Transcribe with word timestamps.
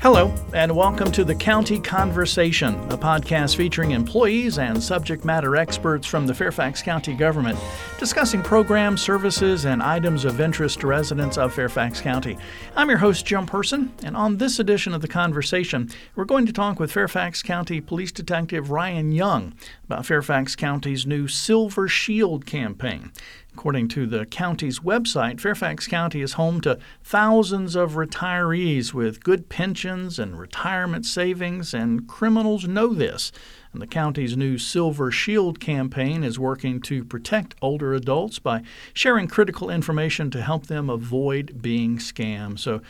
Hello, 0.00 0.32
and 0.54 0.76
welcome 0.76 1.10
to 1.10 1.24
the 1.24 1.34
County 1.34 1.80
Conversation, 1.80 2.76
a 2.92 2.96
podcast 2.96 3.56
featuring 3.56 3.90
employees 3.90 4.56
and 4.60 4.80
subject 4.80 5.24
matter 5.24 5.56
experts 5.56 6.06
from 6.06 6.24
the 6.24 6.34
Fairfax 6.34 6.80
County 6.80 7.14
government 7.14 7.58
discussing 7.98 8.40
programs, 8.40 9.02
services, 9.02 9.64
and 9.64 9.82
items 9.82 10.24
of 10.24 10.40
interest 10.40 10.78
to 10.80 10.86
residents 10.86 11.36
of 11.36 11.52
Fairfax 11.52 12.00
County. 12.00 12.38
I'm 12.76 12.88
your 12.88 12.98
host, 12.98 13.26
Jim 13.26 13.44
Person, 13.44 13.92
and 14.04 14.16
on 14.16 14.36
this 14.36 14.60
edition 14.60 14.94
of 14.94 15.02
the 15.02 15.08
Conversation, 15.08 15.90
we're 16.14 16.24
going 16.24 16.46
to 16.46 16.52
talk 16.52 16.78
with 16.78 16.92
Fairfax 16.92 17.42
County 17.42 17.80
Police 17.80 18.12
Detective 18.12 18.70
Ryan 18.70 19.10
Young 19.10 19.52
about 19.84 20.06
Fairfax 20.06 20.54
County's 20.54 21.06
new 21.06 21.26
Silver 21.26 21.88
Shield 21.88 22.46
campaign. 22.46 23.10
According 23.58 23.88
to 23.88 24.06
the 24.06 24.24
county's 24.24 24.78
website, 24.78 25.40
Fairfax 25.40 25.88
County 25.88 26.20
is 26.20 26.34
home 26.34 26.60
to 26.60 26.78
thousands 27.02 27.74
of 27.74 27.94
retirees 27.94 28.94
with 28.94 29.24
good 29.24 29.48
pensions 29.48 30.16
and 30.20 30.38
retirement 30.38 31.04
savings, 31.04 31.74
and 31.74 32.06
criminals 32.06 32.68
know 32.68 32.94
this. 32.94 33.32
And 33.72 33.82
the 33.82 33.88
county's 33.88 34.36
new 34.36 34.58
Silver 34.58 35.10
Shield 35.10 35.58
campaign 35.58 36.22
is 36.22 36.38
working 36.38 36.80
to 36.82 37.04
protect 37.04 37.56
older 37.60 37.94
adults 37.94 38.38
by 38.38 38.62
sharing 38.94 39.26
critical 39.26 39.70
information 39.70 40.30
to 40.30 40.40
help 40.40 40.68
them 40.68 40.88
avoid 40.88 41.60
being 41.60 41.98
scammed. 41.98 42.60
So, 42.60 42.80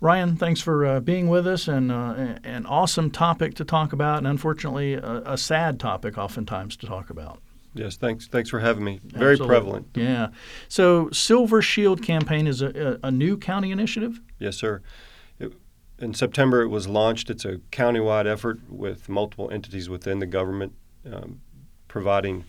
Ryan, 0.00 0.36
thanks 0.36 0.62
for 0.62 0.86
uh, 0.86 1.00
being 1.00 1.28
with 1.28 1.46
us 1.46 1.68
and 1.68 1.92
uh, 1.92 2.38
an 2.42 2.64
awesome 2.64 3.10
topic 3.10 3.54
to 3.56 3.66
talk 3.66 3.92
about, 3.92 4.16
and 4.16 4.26
unfortunately, 4.26 4.94
a, 4.94 5.22
a 5.26 5.36
sad 5.36 5.78
topic 5.78 6.16
oftentimes 6.16 6.74
to 6.78 6.86
talk 6.86 7.10
about. 7.10 7.42
Yes, 7.78 7.96
thanks. 7.96 8.26
Thanks 8.26 8.50
for 8.50 8.60
having 8.60 8.84
me. 8.84 9.00
Very 9.04 9.32
Absolutely. 9.32 9.46
prevalent. 9.54 9.88
Yeah. 9.94 10.28
So, 10.68 11.10
Silver 11.10 11.62
Shield 11.62 12.02
campaign 12.02 12.46
is 12.46 12.62
a, 12.62 12.98
a, 13.02 13.08
a 13.08 13.10
new 13.10 13.36
county 13.36 13.70
initiative. 13.70 14.20
Yes, 14.38 14.56
sir. 14.56 14.82
It, 15.38 15.52
in 15.98 16.14
September, 16.14 16.62
it 16.62 16.68
was 16.68 16.88
launched. 16.88 17.30
It's 17.30 17.44
a 17.44 17.58
countywide 17.72 18.26
effort 18.26 18.60
with 18.68 19.08
multiple 19.08 19.50
entities 19.50 19.88
within 19.88 20.18
the 20.18 20.26
government 20.26 20.72
um, 21.10 21.40
providing, 21.88 22.44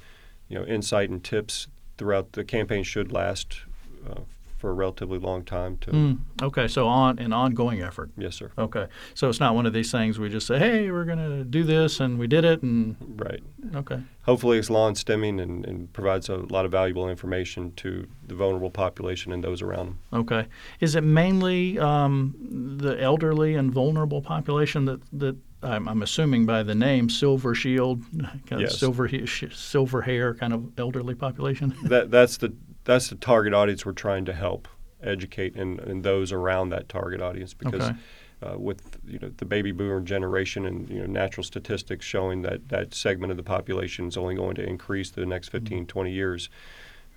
you 0.47 0.57
know, 0.57 0.65
insight 0.65 1.09
and 1.09 1.23
tips 1.23 1.67
throughout. 1.97 2.33
The 2.33 2.43
campaign 2.43 2.83
should 2.83 3.11
last 3.11 3.61
uh, 4.09 4.21
for 4.57 4.69
a 4.69 4.73
relatively 4.73 5.19
long 5.19 5.43
time. 5.43 5.77
To 5.81 5.91
Mm, 5.91 6.17
okay, 6.41 6.67
so 6.67 6.87
on 6.87 7.19
an 7.19 7.31
ongoing 7.31 7.81
effort. 7.81 8.09
yes, 8.17 8.35
sir. 8.35 8.51
Okay, 8.57 8.87
so 9.13 9.29
it's 9.29 9.39
not 9.39 9.55
one 9.55 9.65
of 9.65 9.73
these 9.73 9.91
things 9.91 10.17
we 10.19 10.29
just 10.29 10.47
say, 10.47 10.57
"Hey, 10.59 10.91
we're 10.91 11.05
going 11.05 11.19
to 11.19 11.43
do 11.43 11.63
this," 11.63 11.99
and 11.99 12.17
we 12.19 12.27
did 12.27 12.43
it, 12.43 12.61
and 12.63 12.95
Right. 13.15 13.41
okay, 13.75 14.01
Hopefully, 14.23 14.57
it's 14.57 14.69
law 14.69 14.87
and 14.87 14.97
stemming 14.97 15.39
and, 15.39 15.65
and 15.65 15.93
provides 15.93 16.27
a 16.27 16.35
lot 16.37 16.65
of 16.65 16.71
valuable 16.71 17.07
information 17.07 17.71
to 17.77 18.07
the 18.27 18.35
vulnerable 18.35 18.71
population 18.71 19.31
and 19.31 19.41
those 19.43 19.61
around 19.61 19.85
them. 19.85 19.97
okay. 20.11 20.47
Is 20.81 20.95
it 20.95 21.01
mainly 21.03 21.79
um, 21.79 22.35
the 22.77 23.01
elderly 23.01 23.55
and 23.55 23.71
vulnerable 23.71 24.21
population 24.21 24.85
that 24.85 24.99
that 25.13 25.37
I'm, 25.63 25.87
I'm 25.87 26.01
assuming 26.03 26.45
by 26.45 26.61
the 26.61 26.75
name 26.75 27.09
Silver 27.09 27.55
Shield, 27.55 28.03
kind 28.47 28.61
of 28.61 28.61
Yes. 28.61 28.77
silver 28.77 29.09
silver 29.51 30.01
hair 30.03 30.33
kind 30.35 30.53
of 30.53 30.71
elderly 30.77 31.15
population? 31.15 31.73
that 31.85 32.11
that's 32.11 32.37
the 32.37 32.53
that's 32.87 33.09
the 33.09 33.15
target 33.15 33.53
audience 33.53 33.85
we're 33.85 33.91
trying 33.91 34.25
to 34.25 34.33
help 34.33 34.67
educate 35.03 35.55
and, 35.55 35.79
and 35.79 36.03
those 36.03 36.31
around 36.31 36.69
that 36.69 36.89
target 36.89 37.21
audience 37.21 37.53
because 37.53 37.83
Okay. 37.83 37.97
uh, 38.41 38.57
with 38.57 38.97
you 39.05 39.19
know 39.19 39.29
the 39.37 39.45
baby 39.45 39.71
boomer 39.71 40.01
generation 40.01 40.65
and 40.65 40.89
you 40.89 40.99
know 40.99 41.05
natural 41.05 41.43
statistics 41.43 42.05
showing 42.05 42.41
that 42.41 42.69
that 42.69 42.93
segment 42.93 43.29
of 43.31 43.37
the 43.37 43.43
population 43.43 44.07
is 44.07 44.17
only 44.17 44.35
going 44.35 44.55
to 44.55 44.63
increase 44.67 45.11
the 45.11 45.25
next 45.25 45.49
15 45.49 45.85
20 45.85 46.11
years 46.11 46.49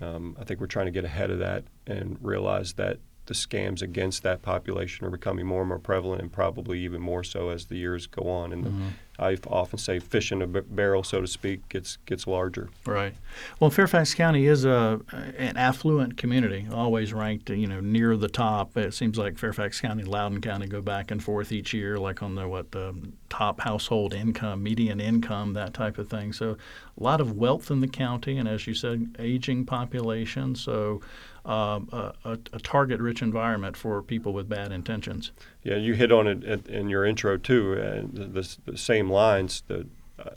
um, 0.02 0.36
I 0.40 0.44
think 0.44 0.60
we're 0.60 0.66
trying 0.66 0.86
to 0.86 0.92
get 0.92 1.04
ahead 1.04 1.30
of 1.30 1.38
that 1.40 1.64
and 1.86 2.18
realize 2.22 2.74
that 2.74 2.98
the 3.30 3.34
scams 3.34 3.80
against 3.80 4.24
that 4.24 4.42
population 4.42 5.06
are 5.06 5.10
becoming 5.10 5.46
more 5.46 5.60
and 5.60 5.68
more 5.68 5.78
prevalent 5.78 6.20
and 6.20 6.32
probably 6.32 6.80
even 6.80 7.00
more 7.00 7.22
so 7.22 7.48
as 7.50 7.66
the 7.66 7.76
years 7.76 8.08
go 8.08 8.28
on 8.28 8.52
and 8.52 8.64
the, 8.64 8.70
mm-hmm. 8.70 8.88
I 9.20 9.36
often 9.46 9.78
say 9.78 10.00
fish 10.00 10.32
in 10.32 10.42
a 10.42 10.48
b- 10.48 10.62
barrel 10.68 11.04
so 11.04 11.20
to 11.20 11.28
speak 11.28 11.68
gets 11.68 11.96
gets 12.06 12.26
larger 12.26 12.70
Right. 12.84 13.14
Well, 13.60 13.70
Fairfax 13.70 14.14
County 14.14 14.46
is 14.46 14.64
a 14.64 15.00
an 15.38 15.56
affluent 15.56 16.16
community, 16.16 16.66
always 16.72 17.12
ranked 17.12 17.50
you 17.50 17.68
know 17.68 17.78
near 17.78 18.16
the 18.16 18.28
top. 18.28 18.76
It 18.76 18.94
seems 18.94 19.16
like 19.16 19.38
Fairfax 19.38 19.80
County, 19.80 20.02
and 20.02 20.10
Loudoun 20.10 20.40
County 20.40 20.66
go 20.66 20.80
back 20.80 21.12
and 21.12 21.22
forth 21.22 21.52
each 21.52 21.72
year, 21.72 21.98
like 21.98 22.22
on 22.22 22.34
the 22.34 22.48
what 22.48 22.72
the 22.72 22.94
top 23.28 23.60
household 23.60 24.12
income, 24.12 24.62
median 24.62 25.00
income, 25.00 25.52
that 25.54 25.72
type 25.72 25.98
of 25.98 26.08
thing. 26.08 26.32
So 26.32 26.56
a 26.98 27.02
lot 27.02 27.20
of 27.20 27.36
wealth 27.36 27.70
in 27.70 27.80
the 27.80 27.88
county, 27.88 28.38
and 28.38 28.48
as 28.48 28.66
you 28.66 28.74
said, 28.74 29.14
aging 29.18 29.66
population. 29.66 30.56
So 30.56 31.00
um, 31.44 31.88
a, 31.92 32.12
a, 32.24 32.32
a 32.52 32.58
target-rich 32.58 33.22
environment 33.22 33.76
for 33.76 34.02
people 34.02 34.32
with 34.32 34.48
bad 34.48 34.72
intentions. 34.72 35.32
Yeah, 35.62 35.76
you 35.76 35.94
hit 35.94 36.12
on 36.12 36.26
it 36.26 36.44
at, 36.44 36.66
in 36.66 36.88
your 36.88 37.04
intro 37.04 37.36
too. 37.36 37.74
Uh, 37.74 38.02
the, 38.12 38.24
the, 38.26 38.56
the 38.72 38.78
same 38.78 39.10
lines. 39.10 39.62
The 39.66 39.86
uh, 40.18 40.30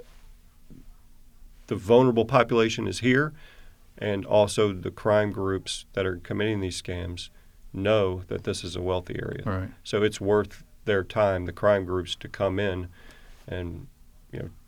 the 1.67 1.75
vulnerable 1.75 2.25
population 2.25 2.87
is 2.87 2.99
here, 2.99 3.33
and 3.97 4.25
also 4.25 4.73
the 4.73 4.91
crime 4.91 5.31
groups 5.31 5.85
that 5.93 6.05
are 6.05 6.17
committing 6.17 6.61
these 6.61 6.81
scams 6.81 7.29
know 7.71 8.23
that 8.27 8.43
this 8.43 8.63
is 8.63 8.75
a 8.75 8.81
wealthy 8.81 9.15
area. 9.15 9.43
Right. 9.45 9.69
So 9.83 10.03
it's 10.03 10.19
worth 10.21 10.63
their 10.85 11.03
time, 11.03 11.45
the 11.45 11.53
crime 11.53 11.85
groups, 11.85 12.15
to 12.15 12.27
come 12.27 12.59
in 12.59 12.87
and 13.47 13.87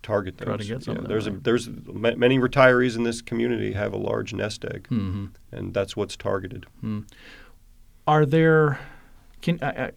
target 0.06 0.38
those. 0.38 0.46
Try 0.48 0.58
to 0.58 0.64
get 0.64 0.70
Yeah, 0.74 0.80
some 0.80 0.96
that, 0.96 1.08
there's 1.08 1.28
a, 1.28 1.32
there's 1.32 1.70
ma- 1.86 2.16
many 2.16 2.38
retirees 2.40 2.96
in 2.96 3.04
this 3.04 3.22
community 3.22 3.74
have 3.74 3.92
a 3.94 3.98
large 3.98 4.34
nest 4.34 4.64
egg, 4.66 4.88
hmm 4.88 5.26
and 5.52 5.74
that's 5.74 5.96
what's 5.96 6.16
targeted. 6.16 6.66
Are 8.08 8.26
there 8.26 8.80
can 9.42 9.60
I, 9.62 9.68
I, 9.68 9.92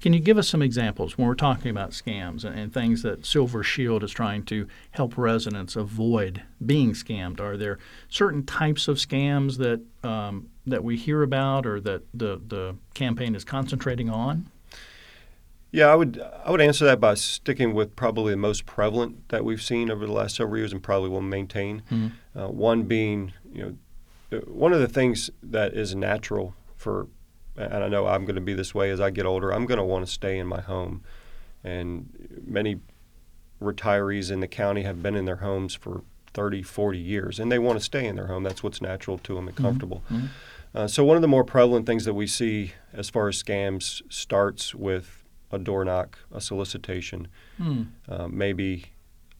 can 0.00 0.12
you 0.12 0.20
give 0.20 0.38
us 0.38 0.48
some 0.48 0.62
examples 0.62 1.18
when 1.18 1.26
we're 1.26 1.34
talking 1.34 1.70
about 1.70 1.90
scams 1.90 2.44
and, 2.44 2.56
and 2.58 2.72
things 2.72 3.02
that 3.02 3.26
Silver 3.26 3.62
Shield 3.64 4.04
is 4.04 4.12
trying 4.12 4.44
to 4.44 4.68
help 4.92 5.18
residents 5.18 5.74
avoid 5.74 6.42
being 6.64 6.92
scammed? 6.92 7.40
Are 7.40 7.56
there 7.56 7.78
certain 8.08 8.44
types 8.44 8.86
of 8.86 8.96
scams 8.98 9.58
that 9.58 9.80
um, 10.08 10.50
that 10.66 10.84
we 10.84 10.96
hear 10.96 11.22
about 11.22 11.66
or 11.66 11.80
that 11.80 12.02
the 12.14 12.40
the 12.46 12.76
campaign 12.94 13.34
is 13.34 13.44
concentrating 13.44 14.08
on? 14.08 14.48
Yeah, 15.76 15.88
I 15.88 15.94
would 15.94 16.22
I 16.42 16.50
would 16.50 16.62
answer 16.62 16.86
that 16.86 17.00
by 17.00 17.12
sticking 17.12 17.74
with 17.74 17.96
probably 17.96 18.32
the 18.32 18.38
most 18.38 18.64
prevalent 18.64 19.28
that 19.28 19.44
we've 19.44 19.60
seen 19.60 19.90
over 19.90 20.06
the 20.06 20.12
last 20.12 20.36
several 20.36 20.56
years, 20.56 20.72
and 20.72 20.82
probably 20.82 21.10
will 21.10 21.20
maintain. 21.20 21.82
Mhm. 21.90 22.12
Uh, 22.34 22.48
one 22.48 22.84
being, 22.84 23.34
you 23.52 23.76
know, 24.30 24.38
one 24.46 24.72
of 24.72 24.80
the 24.80 24.88
things 24.88 25.28
that 25.42 25.74
is 25.74 25.94
natural 25.94 26.54
for, 26.76 27.08
and 27.58 27.84
I 27.84 27.88
know 27.88 28.06
I'm 28.06 28.24
going 28.24 28.36
to 28.36 28.40
be 28.40 28.54
this 28.54 28.74
way 28.74 28.90
as 28.90 29.02
I 29.02 29.10
get 29.10 29.26
older. 29.26 29.52
I'm 29.52 29.66
going 29.66 29.76
to 29.76 29.84
want 29.84 30.06
to 30.06 30.10
stay 30.10 30.38
in 30.38 30.46
my 30.46 30.62
home, 30.62 31.02
and 31.62 32.08
many 32.46 32.80
retirees 33.60 34.30
in 34.30 34.40
the 34.40 34.48
county 34.48 34.80
have 34.84 35.02
been 35.02 35.14
in 35.14 35.26
their 35.26 35.36
homes 35.36 35.74
for 35.74 36.04
30, 36.32 36.62
40 36.62 36.98
years, 36.98 37.38
and 37.38 37.52
they 37.52 37.58
want 37.58 37.78
to 37.78 37.84
stay 37.84 38.06
in 38.06 38.16
their 38.16 38.28
home. 38.28 38.44
That's 38.44 38.62
what's 38.62 38.80
natural 38.80 39.18
to 39.18 39.34
them 39.34 39.46
and 39.46 39.54
comfortable. 39.54 40.02
Mhm. 40.10 40.28
Uh, 40.74 40.86
so 40.86 41.04
one 41.04 41.16
of 41.18 41.22
the 41.22 41.28
more 41.28 41.44
prevalent 41.44 41.84
things 41.84 42.06
that 42.06 42.14
we 42.14 42.26
see 42.26 42.72
as 42.94 43.10
far 43.10 43.28
as 43.28 43.42
scams 43.42 44.00
starts 44.08 44.74
with 44.74 45.22
a 45.52 45.58
door 45.58 45.84
knock, 45.84 46.18
a 46.32 46.40
solicitation, 46.40 47.28
Hmm. 47.58 47.82
uh, 48.08 48.28
maybe 48.28 48.86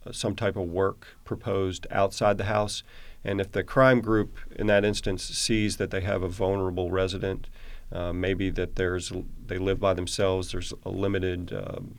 uh, 0.07 0.13
some 0.13 0.35
type 0.37 0.57
of 0.57 0.69
work 0.69 1.17
proposed 1.25 1.87
outside 1.91 2.39
the 2.39 2.45
house. 2.45 2.83
And 3.25 3.41
if 3.41 3.51
the 3.53 3.65
crime 3.65 4.01
group 4.01 4.39
in 4.55 4.69
that 4.69 4.85
instance 4.85 5.25
sees 5.25 5.79
that 5.79 5.91
they 5.91 6.01
have 6.03 6.23
a 6.23 6.29
vulnerable 6.29 6.91
resident, 6.91 7.49
uh, 7.93 8.13
maybe 8.13 8.51
that 8.51 8.77
there's 8.77 9.13
they 9.47 9.59
live 9.59 9.81
by 9.81 9.95
themselves, 9.95 10.53
there's 10.53 10.73
a 10.85 10.91
limited 10.91 11.53
um, 11.53 11.99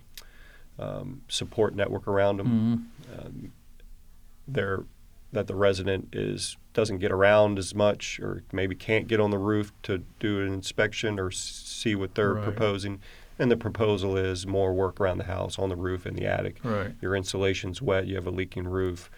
um, 0.80 1.22
support 1.28 1.76
network 1.76 2.08
around 2.08 2.38
them. 2.38 2.90
Mhm. 3.10 3.26
Um, 3.26 3.52
they're 4.48 4.84
that 5.34 5.48
the 5.48 5.56
resident 5.56 6.08
is 6.14 6.56
doesn't 6.74 7.00
get 7.00 7.12
around 7.12 7.60
as 7.60 7.76
much, 7.76 8.18
or 8.22 8.44
maybe 8.54 8.74
can't 8.76 9.08
get 9.10 9.20
on 9.20 9.30
the 9.32 9.38
roof 9.38 9.74
to 9.84 10.04
do 10.20 10.42
an 10.42 10.54
inspection 10.54 11.20
or 11.20 11.30
see 11.32 11.96
what 11.96 12.16
they're 12.16 12.34
Right. 12.36 12.44
proposing. 12.46 13.02
And 13.40 13.52
the 13.52 13.58
proposal 13.58 14.18
is 14.18 14.48
more 14.48 14.74
work 14.74 15.00
around 15.00 15.20
the 15.20 15.26
house, 15.26 15.60
on 15.60 15.70
the 15.70 15.76
roof, 15.76 16.06
in 16.08 16.16
the 16.16 16.26
attic. 16.26 16.58
Right. 16.64 16.94
Your 17.02 17.16
insulation's 17.16 17.82
wet. 17.82 18.08
You 18.08 18.16
have 18.16 18.26
a 18.28 18.32
leaking 18.32 18.68
roof. 18.68 19.10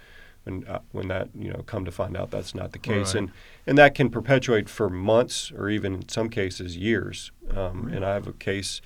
When 0.45 0.65
uh, 0.67 0.79
when 0.93 1.09
that 1.09 1.27
you 1.35 1.51
know 1.51 1.63
come 1.65 1.83
to 1.83 1.91
find 1.91 2.15
out 2.15 2.31
that's 2.31 2.55
not 2.55 2.71
the 2.71 2.79
case, 2.79 3.13
Right. 3.13 3.23
and 3.23 3.31
and 3.67 3.77
that 3.77 3.93
can 3.93 4.09
perpetuate 4.09 4.69
for 4.69 4.89
months 4.89 5.51
or 5.51 5.69
even 5.69 5.95
in 5.95 6.09
some 6.09 6.29
cases 6.29 6.77
years. 6.77 7.31
Um, 7.55 7.83
Really? 7.83 7.97
And 7.97 8.05
I 8.05 8.13
have 8.13 8.25
a 8.25 8.31
case 8.31 8.81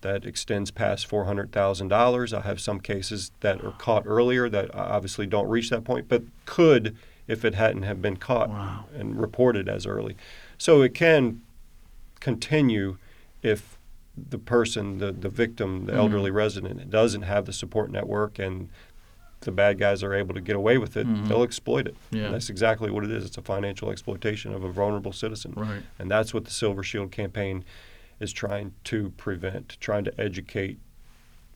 that 0.00 0.24
extends 0.26 0.72
past 0.72 1.06
four 1.06 1.24
hundred 1.24 1.52
thousand 1.52 1.88
dollars. 1.88 2.32
I 2.34 2.40
have 2.40 2.60
some 2.60 2.80
cases 2.80 3.30
that 3.40 3.64
are 3.64 3.72
caught 3.78 4.04
earlier 4.06 4.48
that 4.48 4.74
obviously 4.74 5.26
don't 5.26 5.48
reach 5.48 5.70
that 5.70 5.84
point, 5.84 6.08
but 6.08 6.22
could 6.46 6.96
if 7.28 7.44
it 7.44 7.54
hadn't 7.54 7.84
have 7.84 8.02
been 8.02 8.16
caught 8.16 8.48
Wow. 8.48 8.86
and 8.92 9.20
reported 9.20 9.68
as 9.68 9.86
early. 9.86 10.16
So 10.58 10.82
it 10.82 10.94
can 10.94 11.42
continue 12.20 12.96
if 13.42 13.77
the 14.30 14.38
person, 14.38 14.98
the, 14.98 15.12
the 15.12 15.28
victim, 15.28 15.86
the 15.86 15.92
Mhm. 15.92 15.96
elderly 15.98 16.30
resident, 16.30 16.90
doesn't 16.90 17.22
have 17.22 17.44
the 17.46 17.52
support 17.52 17.90
network 17.90 18.38
and 18.38 18.68
the 19.40 19.52
bad 19.52 19.78
guys 19.78 20.02
are 20.02 20.14
able 20.14 20.34
to 20.34 20.40
get 20.40 20.56
away 20.56 20.78
with 20.78 20.96
it, 20.96 21.06
Mhm. 21.06 21.28
they'll 21.28 21.42
exploit 21.44 21.86
it. 21.86 21.94
Yeah. 22.10 22.24
And 22.24 22.34
that's 22.34 22.50
exactly 22.50 22.90
what 22.90 23.04
it 23.04 23.10
is. 23.10 23.24
It's 23.24 23.38
a 23.38 23.42
financial 23.42 23.90
exploitation 23.90 24.52
of 24.52 24.64
a 24.64 24.72
vulnerable 24.72 25.12
citizen. 25.12 25.52
Right. 25.56 25.82
And 25.98 26.10
that's 26.10 26.34
what 26.34 26.44
the 26.44 26.50
Silver 26.50 26.82
Shield 26.82 27.12
campaign 27.12 27.64
is 28.18 28.32
trying 28.32 28.72
to 28.84 29.10
prevent, 29.16 29.76
trying 29.80 30.02
to 30.04 30.20
educate 30.20 30.78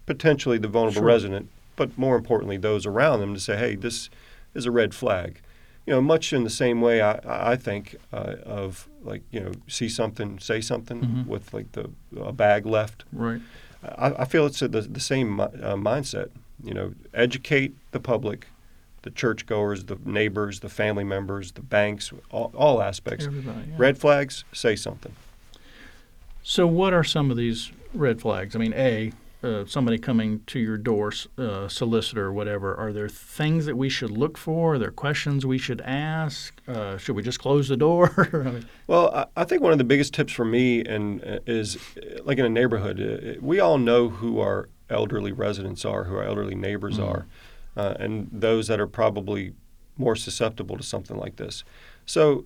potentially 0.07 0.59
the 0.59 0.69
vulnerable 0.69 1.01
Sure. 1.01 1.07
resident, 1.09 1.49
but 1.75 1.97
more 1.99 2.17
importantly, 2.17 2.57
those 2.57 2.87
around 2.87 3.21
them 3.21 3.35
to 3.35 3.41
say, 3.41 3.57
hey, 3.57 3.75
this 3.75 4.11
is 4.55 4.65
a 4.67 4.71
red 4.71 4.95
flag. 4.95 5.41
You 5.87 5.95
know, 5.95 6.01
much 6.01 6.33
in 6.33 6.45
the 6.45 6.51
same 6.51 6.81
way 6.81 7.01
I, 7.03 7.53
I 7.53 7.57
think 7.57 7.97
uh, 8.13 8.37
of 8.45 8.89
like, 9.03 9.23
you 9.33 9.41
know, 9.41 9.53
see 9.67 9.89
something, 9.89 10.39
say 10.39 10.61
something 10.61 11.01
Mhm. 11.01 11.27
with 11.27 11.53
like 11.53 11.73
the 11.73 11.91
a 12.21 12.33
bag 12.33 12.67
left. 12.67 13.05
Right. 13.13 13.41
I, 13.85 14.13
I 14.23 14.25
feel 14.27 14.47
it's 14.47 14.61
the, 14.61 14.69
the 14.69 15.01
same 15.01 15.41
uh, 15.41 15.49
mindset. 15.75 16.29
You 16.63 16.73
know, 16.75 16.95
educate 17.13 17.75
the 17.91 17.99
public, 17.99 18.47
the 19.03 19.11
churchgoers, 19.11 19.85
the 19.87 19.99
neighbors, 20.05 20.61
the 20.61 20.69
family 20.69 21.03
members, 21.03 21.51
the 21.53 21.63
banks, 21.63 22.13
all, 22.31 22.53
all 22.55 22.81
aspects. 22.81 23.27
Everybody. 23.27 23.71
yeah. 23.71 23.75
Red 23.77 23.99
flags, 23.99 24.45
say 24.53 24.77
something. 24.77 25.17
So, 26.45 26.67
what 26.69 26.93
are 26.95 27.03
some 27.05 27.31
of 27.33 27.37
these 27.37 27.73
red 27.93 28.21
flags? 28.21 28.55
I 28.55 28.61
mean, 28.61 28.75
a 28.75 29.13
uh, 29.43 29.65
somebody 29.67 29.99
coming 29.99 30.41
to 30.47 30.59
your 30.59 30.77
door, 30.77 31.13
uh, 31.39 31.67
solicitor 31.69 32.27
or 32.27 32.33
whatever. 32.33 32.75
Are 32.77 32.93
there 32.93 33.09
things 33.09 33.67
that 33.67 33.77
we 33.77 33.89
should 33.89 34.11
look 34.11 34.39
for? 34.39 34.75
Are 34.75 34.79
there 34.79 34.91
questions 34.91 35.45
we 35.45 35.59
should 35.59 35.81
ask? 35.83 36.61
Uh, 36.69 36.97
should 36.97 37.17
we 37.17 37.23
just 37.23 37.41
close 37.41 37.69
the 37.69 37.77
door? 37.77 38.29
I 38.33 38.51
mean, 38.51 38.67
Well, 38.87 39.29
I, 39.37 39.45
think 39.45 39.63
one 39.63 39.73
of 39.73 39.79
the 39.79 39.85
biggest 39.85 40.15
tips 40.15 40.33
for 40.33 40.45
me 40.45 40.85
and 40.85 41.23
uh, 41.25 41.39
is 41.47 41.77
uh, 41.97 42.23
like 42.25 42.39
in 42.39 42.45
a 42.45 42.49
neighborhood, 42.51 43.01
uh, 43.01 43.41
we 43.41 43.59
all 43.61 43.79
know 43.79 44.09
who 44.09 44.39
our 44.41 44.69
elderly 44.89 45.33
residents 45.33 45.85
are, 45.85 46.05
who 46.05 46.17
our 46.17 46.25
elderly 46.25 46.55
neighbors 46.55 46.99
Mhm. 46.99 47.09
are, 47.09 47.27
uh, 47.77 47.95
and 47.99 48.29
those 48.31 48.69
that 48.69 48.79
are 48.79 48.87
probably 48.87 49.55
more 49.97 50.15
susceptible 50.17 50.77
to 50.77 50.83
something 50.83 51.17
like 51.17 51.37
this. 51.37 51.65
So, 52.07 52.45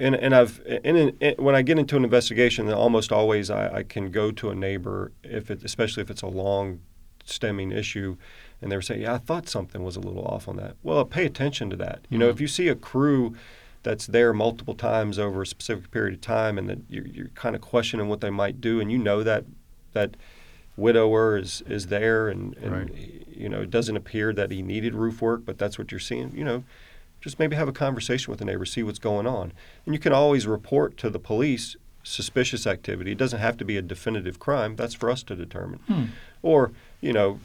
and 0.00 0.14
and 0.16 0.34
I've 0.34 0.60
in, 0.84 1.16
when 1.38 1.54
I 1.54 1.62
get 1.62 1.78
into 1.78 1.96
an 1.96 2.04
investigation, 2.04 2.70
almost 2.72 3.12
always 3.12 3.50
I, 3.50 3.76
I 3.78 3.82
can 3.84 4.10
go 4.10 4.30
to 4.32 4.50
a 4.50 4.54
neighbor 4.54 5.12
if 5.22 5.50
it, 5.50 5.62
especially 5.62 6.02
if 6.02 6.10
it's 6.10 6.22
a 6.22 6.26
long 6.26 6.80
stemming 7.24 7.70
issue, 7.70 8.16
and 8.60 8.72
they're 8.72 8.82
saying, 8.82 9.02
"Yeah, 9.02 9.14
I 9.14 9.18
thought 9.18 9.48
something 9.48 9.84
was 9.84 9.96
a 9.96 10.00
little 10.00 10.24
off 10.24 10.48
on 10.48 10.56
that." 10.56 10.76
Well, 10.82 11.04
pay 11.04 11.24
attention 11.26 11.70
to 11.70 11.76
that. 11.76 12.00
You 12.08 12.18
know, 12.18 12.28
Mhm. 12.28 12.32
if 12.32 12.40
you 12.40 12.48
see 12.48 12.68
a 12.68 12.74
crew 12.74 13.34
that's 13.82 14.06
there 14.06 14.32
multiple 14.32 14.74
times 14.74 15.18
over 15.18 15.42
a 15.42 15.46
specific 15.46 15.90
period 15.90 16.14
of 16.14 16.20
time, 16.20 16.58
and 16.58 16.68
that 16.68 16.78
you're, 16.88 17.06
you're 17.06 17.28
kind 17.34 17.54
of 17.54 17.60
questioning 17.62 18.08
what 18.08 18.20
they 18.20 18.30
might 18.30 18.60
do, 18.60 18.80
and 18.80 18.90
you 18.90 18.98
know 18.98 19.22
that 19.22 19.44
that 19.92 20.16
widower 20.76 21.36
is 21.36 21.62
is 21.68 21.86
there, 21.88 22.28
and, 22.28 22.56
and 22.58 22.72
Right. 22.72 23.26
you 23.30 23.48
know 23.48 23.60
it 23.62 23.70
doesn't 23.70 23.96
appear 23.96 24.32
that 24.32 24.50
he 24.50 24.62
needed 24.62 24.94
roof 24.94 25.20
work, 25.22 25.42
but 25.44 25.58
that's 25.58 25.78
what 25.78 25.90
you're 25.92 25.98
seeing. 26.00 26.32
You 26.34 26.44
know, 26.44 26.64
just 27.20 27.38
maybe 27.38 27.56
have 27.56 27.68
a 27.68 27.72
conversation 27.72 28.30
with 28.30 28.38
the 28.38 28.44
neighbor, 28.44 28.64
see 28.64 28.82
what's 28.82 28.98
going 28.98 29.26
on, 29.26 29.52
and 29.84 29.94
you 29.94 29.98
can 29.98 30.12
always 30.12 30.46
report 30.46 30.96
to 30.98 31.10
the 31.10 31.18
police 31.18 31.76
suspicious 32.02 32.66
activity. 32.66 33.12
It 33.12 33.18
doesn't 33.18 33.40
have 33.40 33.56
to 33.58 33.64
be 33.64 33.76
a 33.76 33.82
definitive 33.82 34.38
crime. 34.38 34.76
That's 34.76 34.94
for 34.94 35.10
us 35.10 35.22
to 35.24 35.36
determine, 35.36 35.80
hmm. 35.86 36.04
or 36.42 36.72
you 37.00 37.12
know. 37.12 37.40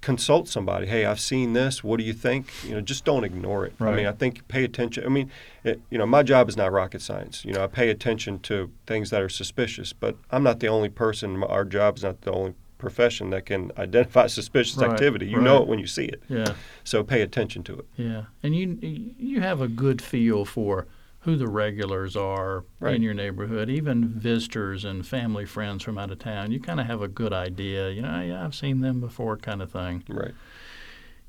Consult 0.00 0.48
somebody. 0.48 0.86
Hey, 0.86 1.06
I've 1.06 1.18
seen 1.18 1.54
this. 1.54 1.82
What 1.82 1.96
do 1.96 2.04
you 2.04 2.12
think? 2.12 2.52
You 2.62 2.74
know, 2.74 2.82
just 2.82 3.06
don't 3.06 3.24
ignore 3.24 3.64
it. 3.64 3.72
I 3.94 3.96
mean, 3.96 4.04
I 4.06 4.12
think 4.12 4.46
pay 4.48 4.62
attention. 4.62 5.02
I 5.02 5.08
mean, 5.08 5.30
it, 5.64 5.80
you 5.88 5.96
know, 5.96 6.04
my 6.04 6.22
job 6.22 6.46
is 6.50 6.58
not 6.58 6.70
rocket 6.72 7.00
science. 7.00 7.42
You 7.42 7.54
know, 7.54 7.64
I 7.64 7.68
pay 7.68 7.88
attention 7.88 8.40
to 8.40 8.70
things 8.86 9.08
that 9.08 9.22
are 9.22 9.30
suspicious, 9.30 9.94
but 9.94 10.18
I'm 10.30 10.42
not 10.42 10.60
the 10.60 10.66
only 10.66 10.90
person. 10.90 11.42
Our 11.42 11.64
job 11.64 11.96
is 11.96 12.02
not 12.02 12.20
the 12.20 12.32
only 12.32 12.52
profession 12.84 13.30
that 13.30 13.46
can 13.46 13.70
identify 13.78 14.26
suspicious 14.40 14.76
Right, 14.76 14.90
activity. 14.90 15.26
You 15.26 15.40
know 15.40 15.62
it 15.62 15.68
when 15.68 15.78
you 15.78 15.86
see 15.86 16.04
it. 16.04 16.22
Yeah. 16.28 16.54
So 16.84 17.02
pay 17.02 17.22
attention 17.22 17.62
to 17.64 17.78
it. 17.80 17.86
Yeah, 17.96 18.22
and 18.42 18.54
you 18.54 18.78
you 19.18 19.40
have 19.40 19.60
a 19.60 19.68
good 19.68 20.00
feel 20.02 20.44
for 20.44 20.86
who 21.20 21.36
the 21.36 21.48
regulars 21.48 22.14
are 22.16 22.64
Right. 22.80 22.94
in 22.94 23.00
your 23.02 23.14
neighborhood, 23.14 23.70
even 23.70 24.08
visitors 24.08 24.84
and 24.84 25.06
family 25.06 25.46
friends 25.46 25.82
from 25.82 25.96
out 25.96 26.10
of 26.10 26.18
town. 26.18 26.52
You 26.52 26.60
kind 26.60 26.78
of 26.80 26.86
have 26.86 27.00
a 27.00 27.08
good 27.08 27.32
idea. 27.32 27.90
You 27.90 28.02
know, 28.02 28.20
yeah, 28.20 28.44
I've 28.44 28.54
seen 28.54 28.80
them 28.82 29.00
before, 29.00 29.38
kind 29.38 29.62
of 29.62 29.70
thing. 29.72 30.04
Right. 30.08 30.34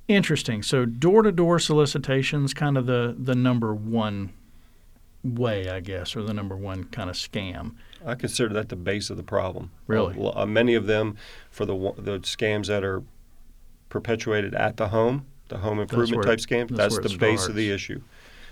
Interesting. 0.07 0.61
So 0.63 0.85
door 0.85 1.21
to 1.23 1.31
door 1.31 1.59
solicitations, 1.59 2.53
kind 2.53 2.77
of 2.77 2.85
the 2.85 3.15
the 3.17 3.33
number 3.35 3.73
one 3.73 4.33
way, 5.23 5.67
I 5.69 5.79
guess, 5.79 6.15
or 6.15 6.21
the 6.23 6.33
number 6.33 6.55
one 6.55 6.83
kind 6.85 7.09
of 7.09 7.15
scam. 7.15 7.71
I 8.05 8.15
consider 8.15 8.53
that 8.53 8.69
the 8.69 8.75
base 8.75 9.09
of 9.09 9.17
the 9.17 9.23
problem. 9.23 9.71
Really? 9.87 10.15
Uh, 10.33 10.45
many 10.45 10.75
of 10.75 10.85
them, 10.85 11.17
for 11.49 11.65
the 11.65 11.73
the 11.97 12.19
scams 12.19 12.67
that 12.67 12.83
are 12.83 13.03
perpetuated 13.89 14.53
at 14.53 14.77
the 14.77 14.89
home, 14.89 15.25
the 15.49 15.57
home 15.59 15.79
improvement 15.79 16.23
type 16.23 16.39
scams, 16.39 16.69
that's 16.75 16.97
that's, 16.97 17.11
the 17.11 17.17
base 17.17 17.47
of 17.47 17.55
the 17.55 17.71
issue. 17.71 18.01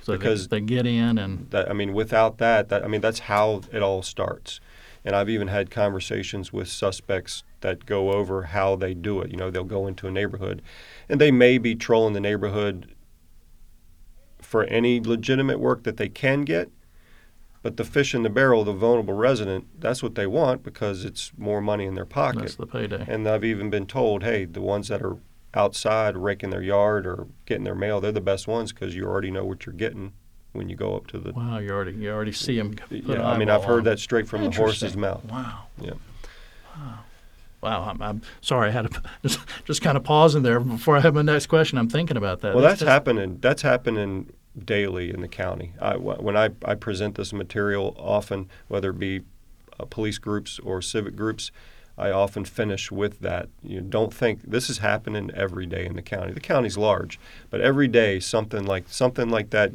So 0.01 0.13
Because- 0.13 0.47
they, 0.49 0.59
they 0.59 0.65
get 0.65 0.85
in 0.85 1.17
and 1.17 1.49
That 1.51 1.69
I 1.69 1.73
mean, 1.73 1.93
without 1.93 2.37
that, 2.39 2.69
that 2.69 2.83
I 2.83 2.87
mean, 2.87 3.01
that's 3.01 3.19
how 3.19 3.61
it 3.71 3.81
all 3.81 4.01
starts. 4.01 4.59
And 5.05 5.15
I've 5.15 5.29
even 5.29 5.49
had 5.49 5.69
conversations 5.69 6.53
with 6.53 6.69
suspects 6.69 7.43
that 7.59 7.85
go 7.85 8.13
over 8.13 8.43
how 8.43 8.77
they 8.77 8.93
do 8.93 9.19
it. 9.19 9.31
You 9.31 9.37
know, 9.37 9.51
they'll 9.51 9.65
go 9.65 9.85
into 9.85 10.07
a 10.07 10.11
neighborhood, 10.11 10.61
and 11.09 11.19
they 11.19 11.31
may 11.31 11.57
be 11.57 11.75
trolling 11.75 12.13
the 12.13 12.21
neighborhood 12.21 12.93
for 14.41 14.63
any 14.65 15.01
legitimate 15.01 15.59
work 15.59 15.83
that 15.83 15.97
they 15.97 16.07
can 16.07 16.43
get. 16.43 16.69
But 17.63 17.77
the 17.77 17.85
fish 17.85 18.13
in 18.13 18.23
the 18.23 18.29
barrel, 18.29 18.65
the 18.65 18.73
vulnerable 18.73 19.13
resident, 19.13 19.79
that's 19.79 20.03
what 20.03 20.15
they 20.15 20.27
want 20.27 20.63
because 20.63 21.05
it's 21.05 21.31
more 21.37 21.61
money 21.61 21.85
in 21.85 21.95
their 21.95 22.05
pocket. 22.05 22.41
that's 22.41 22.55
the 22.55 22.67
payday. 22.67 23.05
And 23.07 23.27
I've 23.27 23.45
even 23.45 23.69
been 23.69 23.87
told, 23.87 24.21
hey, 24.21 24.43
the 24.43 24.59
ones 24.61 24.89
that 24.89 25.01
are 25.01 25.17
outside 25.53 26.17
raking 26.17 26.49
their 26.49 26.61
yard 26.61 27.07
or 27.07 27.27
getting 27.45 27.63
their 27.63 27.73
mail, 27.73 28.01
they're 28.01 28.11
the 28.11 28.19
best 28.19 28.49
ones 28.49 28.73
because 28.73 28.93
you 28.95 29.05
already 29.05 29.31
know 29.31 29.45
what 29.45 29.65
you're 29.65 29.73
getting 29.73 30.11
when 30.51 30.67
you 30.67 30.75
go 30.75 30.93
up 30.97 31.07
to 31.07 31.17
the. 31.19 31.31
Wow, 31.31 31.59
you 31.59 31.71
already 31.71 31.93
you 31.93 32.11
already 32.11 32.33
see 32.33 32.57
them. 32.57 32.75
Yeah, 32.89 33.25
I 33.25 33.37
mean, 33.37 33.49
I've 33.49 33.63
heard 33.63 33.79
on. 33.79 33.83
that 33.85 33.99
straight 33.99 34.27
from 34.27 34.43
the 34.43 34.51
horse's 34.51 34.97
mouth. 34.97 35.23
Wow. 35.23 35.67
Yeah. 35.79 35.93
Wow. 36.75 36.99
Wow. 37.61 37.89
I'm, 37.89 38.01
I'm 38.01 38.21
sorry. 38.41 38.67
I 38.67 38.71
had 38.71 38.91
to 38.91 39.01
just, 39.23 39.39
just 39.63 39.81
kind 39.81 39.95
of 39.95 40.03
pause 40.03 40.35
in 40.35 40.43
there 40.43 40.59
before 40.59 40.97
I 40.97 40.99
have 40.99 41.15
my 41.15 41.21
next 41.21 41.45
question. 41.45 41.77
I'm 41.77 41.89
thinking 41.89 42.17
about 42.17 42.41
that. 42.41 42.55
Well, 42.55 42.63
that's, 42.63 42.81
just- 42.81 42.89
happening. 42.89 43.37
That's 43.39 43.61
happening 43.61 44.33
daily 44.57 45.09
in 45.09 45.21
the 45.21 45.27
county. 45.27 45.73
I, 45.81 45.97
when 45.97 46.37
I, 46.37 46.49
I 46.63 46.75
present 46.75 47.15
this 47.15 47.33
material, 47.33 47.95
often 47.97 48.49
whether 48.67 48.91
it 48.91 48.99
be 48.99 49.21
uh, 49.79 49.85
police 49.85 50.17
groups 50.17 50.59
or 50.59 50.81
civic 50.81 51.15
groups, 51.15 51.51
I 51.97 52.11
often 52.11 52.45
finish 52.45 52.91
with 52.91 53.19
that. 53.19 53.49
You 53.61 53.81
don't 53.81 54.13
think 54.13 54.41
this 54.43 54.69
is 54.69 54.79
happening 54.79 55.31
every 55.35 55.65
day 55.65 55.85
in 55.85 55.95
the 55.95 56.01
county. 56.01 56.33
The 56.33 56.39
county's 56.39 56.77
large, 56.77 57.19
but 57.49 57.61
every 57.61 57.87
day 57.87 58.19
something 58.19 58.65
like 58.65 58.85
something 58.87 59.29
like 59.29 59.51
that 59.51 59.73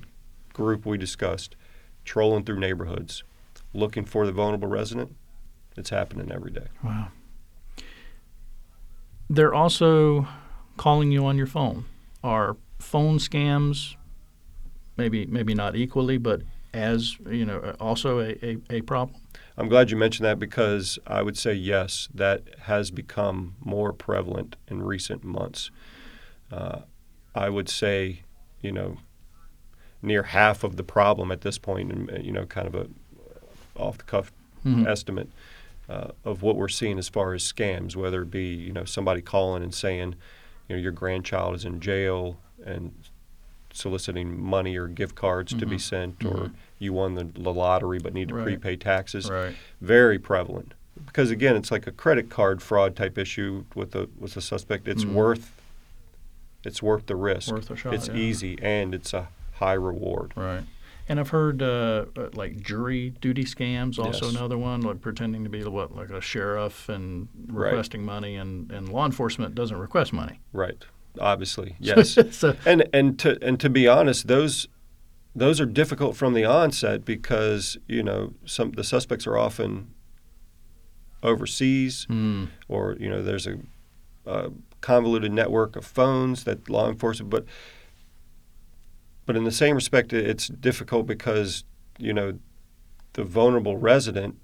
group 0.53 0.85
we 0.85 0.99
discussed, 0.99 1.55
trolling 2.05 2.45
through 2.45 2.59
neighborhoods, 2.59 3.23
looking 3.73 4.05
for 4.05 4.27
the 4.27 4.33
vulnerable 4.33 4.69
resident. 4.69 5.15
It's 5.77 5.91
happening 5.91 6.33
every 6.33 6.51
day. 6.51 6.67
Wow. 6.83 7.09
They're 9.31 9.55
also 9.55 10.27
calling 10.77 11.13
you 11.13 11.25
on 11.25 11.37
your 11.37 11.47
phone. 11.47 11.85
Are 12.25 12.57
phone 12.81 13.19
scams 13.19 13.95
maybe 14.99 15.25
maybe 15.27 15.55
not 15.55 15.75
equally, 15.77 16.19
but 16.19 16.43
as 16.75 17.17
you 17.31 17.47
know, 17.47 17.75
also 17.81 18.19
a, 18.21 18.31
a, 18.45 18.59
a 18.71 18.81
problem? 18.83 19.19
I'm 19.57 19.69
glad 19.69 19.91
you 19.91 19.97
mentioned 19.97 20.27
that 20.27 20.39
because 20.39 20.99
I 21.07 21.23
would 21.23 21.39
say 21.39 21.55
yes, 21.55 22.09
that 22.15 22.43
has 22.63 22.91
become 22.91 23.55
more 23.65 23.93
prevalent 23.93 24.57
in 24.69 24.83
recent 24.83 25.25
months. 25.25 25.71
Uh, 26.53 26.81
I 27.35 27.49
would 27.49 27.69
say, 27.69 28.23
you 28.61 28.73
know, 28.73 28.99
near 30.03 30.25
half 30.25 30.63
of 30.65 30.77
the 30.77 30.83
problem 30.83 31.33
at 31.33 31.41
this 31.41 31.59
point, 31.59 31.91
and 31.93 32.25
you 32.25 32.33
know, 32.33 32.45
kind 32.45 32.67
of 32.67 32.75
a 32.75 32.89
off 33.77 33.99
the 33.99 34.05
cuff 34.05 34.33
Mhm. 34.67 34.89
estimate 34.89 35.31
uh, 35.89 36.09
of 36.25 36.43
what 36.43 36.57
we're 36.57 36.69
seeing 36.69 36.99
as 36.99 37.09
far 37.09 37.33
as 37.33 37.43
scams, 37.45 37.95
whether 37.95 38.23
it 38.23 38.31
be 38.31 38.49
you 38.55 38.73
know 38.73 38.85
somebody 38.85 39.23
calling 39.23 39.63
and 39.63 39.73
saying, 39.75 40.17
you 40.69 40.77
know, 40.77 40.83
your 40.83 40.93
grandchild 40.93 41.55
is 41.55 41.65
in 41.65 41.81
jail 41.81 42.39
and 42.67 42.93
soliciting 43.73 44.41
money 44.43 44.77
or 44.77 44.89
gift 44.89 45.15
cards 45.15 45.53
to 45.55 45.67
be 45.67 45.77
Mhm. 45.77 45.81
sent, 45.81 46.25
or 46.25 46.31
Mhm. 46.49 46.53
you 46.79 46.93
won 46.93 47.15
the, 47.15 47.25
the 47.25 47.53
lottery 47.53 47.99
but 47.99 48.15
need 48.15 48.29
to 48.29 48.35
Right. 48.35 48.45
prepay 48.45 48.77
taxes. 48.77 49.31
Right. 49.31 49.55
Very 49.81 50.19
prevalent 50.19 50.75
because 51.07 51.31
again, 51.31 51.55
it's 51.57 51.71
like 51.71 51.87
a 51.87 51.93
credit 51.93 52.29
card 52.29 52.61
fraud 52.63 52.97
type 52.97 53.17
issue 53.19 53.65
with 53.75 53.93
the 53.93 54.09
with 54.19 54.35
the 54.35 54.41
suspect. 54.41 54.89
It's 54.89 55.05
Mhm. 55.05 55.13
worth 55.13 55.53
it's 56.65 56.83
worth 56.83 57.07
the 57.07 57.17
risk. 57.17 57.53
Worth 57.53 57.71
a 57.71 57.77
shot, 57.77 57.95
it's 57.95 58.09
yeah. 58.09 58.15
easy 58.17 58.59
and 58.61 58.95
it's 58.95 59.15
a 59.15 59.29
high 59.55 59.75
reward. 59.75 60.33
Right. 60.37 60.65
And 61.09 61.19
I've 61.19 61.31
heard 61.31 61.63
uh, 61.63 62.05
uh, 62.19 62.29
like 62.35 62.61
jury 62.61 63.11
duty 63.21 63.45
scams, 63.45 63.99
also 63.99 64.27
Yes. 64.27 64.35
another 64.35 64.59
one, 64.59 64.83
like 64.83 65.01
pretending 65.01 65.45
to 65.45 65.49
be 65.51 65.63
what, 65.65 65.95
like 65.97 66.11
a 66.11 66.21
sheriff 66.21 66.89
and 66.89 67.29
Right. 67.47 67.67
requesting 67.71 68.05
money, 68.05 68.37
and, 68.37 68.71
and 68.71 68.89
law 68.91 69.07
enforcement 69.07 69.55
doesn't 69.55 69.79
request 69.79 70.13
money. 70.13 70.41
Right. 70.53 70.85
Obviously, 71.21 71.77
yes. 71.81 72.19
so, 72.31 72.57
and 72.65 72.89
and 72.93 73.19
to 73.21 73.39
and 73.43 73.59
to 73.61 73.69
be 73.69 73.87
honest, 73.87 74.27
those 74.29 74.69
those 75.35 75.61
are 75.61 75.67
difficult 75.67 76.17
from 76.17 76.35
the 76.35 76.45
onset 76.45 77.05
because 77.05 77.77
you 77.87 78.03
know 78.03 78.35
some 78.45 78.73
the 78.73 78.85
suspects 78.85 79.27
are 79.27 79.37
often 79.37 79.93
overseas 81.23 82.05
hmm, 82.05 82.47
or 82.69 82.97
you 82.99 83.09
know 83.09 83.23
there's 83.23 83.47
a, 83.47 83.59
a 84.27 84.51
convoluted 84.81 85.33
network 85.33 85.77
of 85.77 85.85
phones 85.85 86.45
that 86.45 86.69
law 86.69 86.89
enforcement 86.89 87.31
but 87.31 87.45
but 89.27 89.37
in 89.37 89.45
the 89.45 89.53
same 89.53 89.75
respect 89.75 90.13
it's 90.13 90.49
difficult 90.49 91.07
because 91.07 91.65
you 91.99 92.13
know 92.13 92.39
the 93.15 93.25
vulnerable 93.25 93.77
resident 93.77 94.37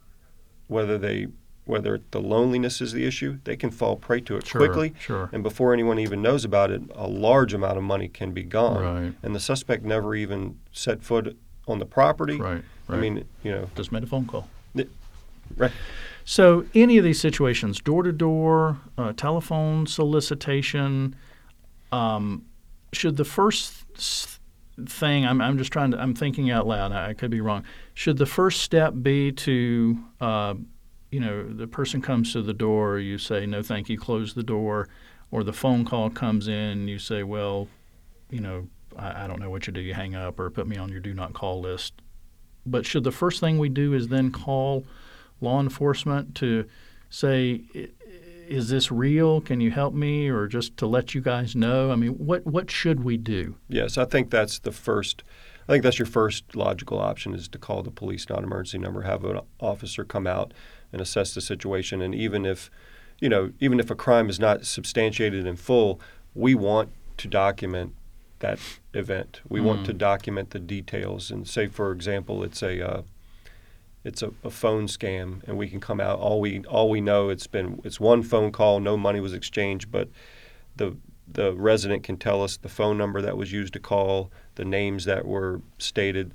whether 0.67 0.99
they 0.99 1.27
whether 1.67 2.01
the 2.11 2.21
loneliness 2.21 2.81
is 2.81 2.93
the 2.93 3.07
issue, 3.07 3.39
they 3.45 3.57
can 3.57 3.71
fall 3.71 3.97
prey 3.97 4.21
to 4.21 4.37
it 4.37 4.47
Sure, 4.47 4.59
quickly. 4.61 4.95
sure. 4.99 5.31
And 5.33 5.43
before 5.43 5.73
anyone 5.73 5.99
even 5.99 6.21
knows 6.21 6.45
about 6.45 6.71
it, 6.71 6.83
a 6.95 7.09
large 7.09 7.55
amount 7.55 7.79
of 7.79 7.85
money 7.85 8.09
can 8.09 8.33
be 8.33 8.43
gone. 8.43 8.83
Right. 8.83 9.15
And 9.23 9.35
the 9.35 9.41
suspect 9.41 9.83
never 9.85 10.15
even 10.15 10.59
set 10.73 11.03
foot 11.03 11.37
on 11.67 11.79
the 11.79 11.87
property. 11.87 12.37
Right, 12.37 12.63
I 12.89 12.97
mean, 12.97 13.25
you 13.43 13.51
know, 13.51 13.71
Just 13.75 13.93
made 13.93 14.03
a 14.03 14.07
phone 14.07 14.27
call. 14.27 14.47
right. 15.57 15.73
So, 16.27 16.65
any 16.75 16.97
of 16.99 17.05
these 17.05 17.21
situations, 17.21 17.81
door 17.81 18.03
to 18.03 18.13
door, 18.13 18.79
telephone 19.17 19.87
solicitation, 19.87 21.15
um, 21.93 22.45
should 22.93 23.17
the 23.17 23.25
first 23.25 23.85
thing, 24.87 25.25
I'm, 25.27 25.41
I'm 25.41 25.59
just 25.59 25.73
trying 25.73 25.91
to, 25.93 26.01
I'm 26.01 26.15
thinking 26.15 26.51
out 26.51 26.67
loud, 26.67 26.93
I, 26.93 27.11
I 27.11 27.15
could 27.15 27.31
be 27.31 27.41
wrong. 27.41 27.65
Should 27.95 28.19
the 28.19 28.27
first 28.27 28.63
step 28.63 28.95
be 29.03 29.33
to, 29.33 29.99
uh, 30.21 30.55
you 31.15 31.21
know, 31.21 31.45
the 31.45 31.69
person 31.69 32.03
comes 32.03 32.33
to 32.33 32.43
the 32.43 32.53
door, 32.53 32.99
you 32.99 33.19
say, 33.19 33.47
no, 33.47 33.63
thank 33.63 33.89
you, 33.89 33.97
close 33.97 34.35
the 34.35 34.43
door, 34.43 34.89
or 35.31 35.45
the 35.45 35.53
phone 35.53 35.85
call 35.85 36.11
comes 36.11 36.49
in, 36.49 36.89
you 36.89 36.99
say, 36.99 37.23
well, 37.23 37.69
you 38.31 38.41
know, 38.41 38.67
I, 38.97 39.23
I 39.23 39.27
don't 39.29 39.39
know 39.39 39.49
what 39.49 39.69
you 39.69 39.73
do, 39.73 39.81
you 39.81 39.95
hang 39.95 40.17
up 40.17 40.41
or 40.41 40.51
put 40.51 40.67
me 40.67 40.77
on 40.77 40.89
your 40.89 40.99
do 40.99 41.15
not 41.15 41.33
call 41.33 41.61
list. 41.61 41.95
But 42.67 42.85
should 42.85 43.05
the 43.05 43.13
first 43.13 43.39
thing 43.39 43.59
we 43.59 43.69
do 43.69 43.95
is 43.95 44.09
then 44.09 44.33
call 44.33 44.85
law 45.41 45.61
enforcement 45.61 46.35
to 46.37 46.65
say, 47.11 47.63
is 48.49 48.69
this 48.71 48.91
real? 48.91 49.41
Can 49.41 49.61
you 49.61 49.71
help 49.71 49.95
me? 49.95 50.29
Or 50.29 50.49
just 50.49 50.77
to 50.79 50.87
let 50.87 51.15
you 51.15 51.21
guys 51.21 51.55
know? 51.55 51.93
I 51.93 51.95
mean, 51.95 52.15
what, 52.15 52.45
what 52.45 52.73
should 52.73 53.05
we 53.05 53.17
do? 53.17 53.55
Yes, 53.69 53.97
I 53.97 54.05
think 54.05 54.31
that's 54.31 54.59
the 54.59 54.73
first. 54.73 55.23
I 55.69 55.73
think 55.73 55.83
that's 55.83 55.99
your 55.99 56.07
first 56.07 56.55
logical 56.55 56.99
option 56.99 57.35
is 57.35 57.49
to 57.49 57.59
call 57.59 57.83
the 57.83 57.91
police 57.91 58.29
non-emergency 58.29 58.79
number, 58.79 59.03
have 59.03 59.25
an 59.25 59.41
officer 59.61 60.05
come 60.05 60.27
out 60.27 60.53
and 60.93 61.01
assess 61.01 61.35
the 61.35 61.41
situation, 61.41 62.03
and 62.03 62.15
even 62.15 62.45
if, 62.45 62.71
you 63.21 63.29
know, 63.29 63.53
even 63.61 63.81
if 63.81 63.91
a 63.91 63.95
crime 63.95 64.29
is 64.29 64.39
not 64.39 64.67
substantiated 64.67 65.47
in 65.47 65.57
full, 65.57 66.01
we 66.35 66.55
want 66.55 66.91
to 67.17 67.29
document 67.29 67.95
that 68.41 68.59
event. 68.93 69.41
We 69.49 69.61
want 69.61 69.87
to 69.87 69.93
document 69.93 70.51
the 70.51 70.59
details, 70.59 71.31
and 71.31 71.49
say, 71.49 71.67
for 71.67 71.93
example, 71.93 72.45
it's 72.45 72.63
a 72.63 72.87
uh, 72.87 73.03
it's 74.05 74.23
a, 74.23 74.33
a 74.43 74.51
phone 74.51 74.87
scam, 74.87 75.43
and 75.49 75.57
we 75.57 75.69
can 75.69 75.81
come 75.81 75.99
out. 75.99 76.19
All 76.19 76.41
we 76.41 76.63
all 76.65 76.91
we 76.91 77.01
know 77.01 77.31
it's 77.31 77.47
been 77.47 77.81
it's 77.85 77.99
one 77.99 78.23
phone 78.23 78.53
call, 78.53 78.81
no 78.81 78.97
money 78.97 79.21
was 79.21 79.33
exchanged, 79.33 79.91
but 79.91 80.09
the 80.77 80.97
the 81.27 81.53
resident 81.55 82.03
can 82.03 82.17
tell 82.17 82.43
us 82.43 82.57
the 82.57 82.69
phone 82.69 82.99
number 82.99 83.21
that 83.23 83.37
was 83.37 83.51
used 83.53 83.73
to 83.73 83.81
call, 83.81 84.31
the 84.57 84.65
names 84.65 85.05
that 85.07 85.25
were 85.27 85.61
stated, 85.79 86.33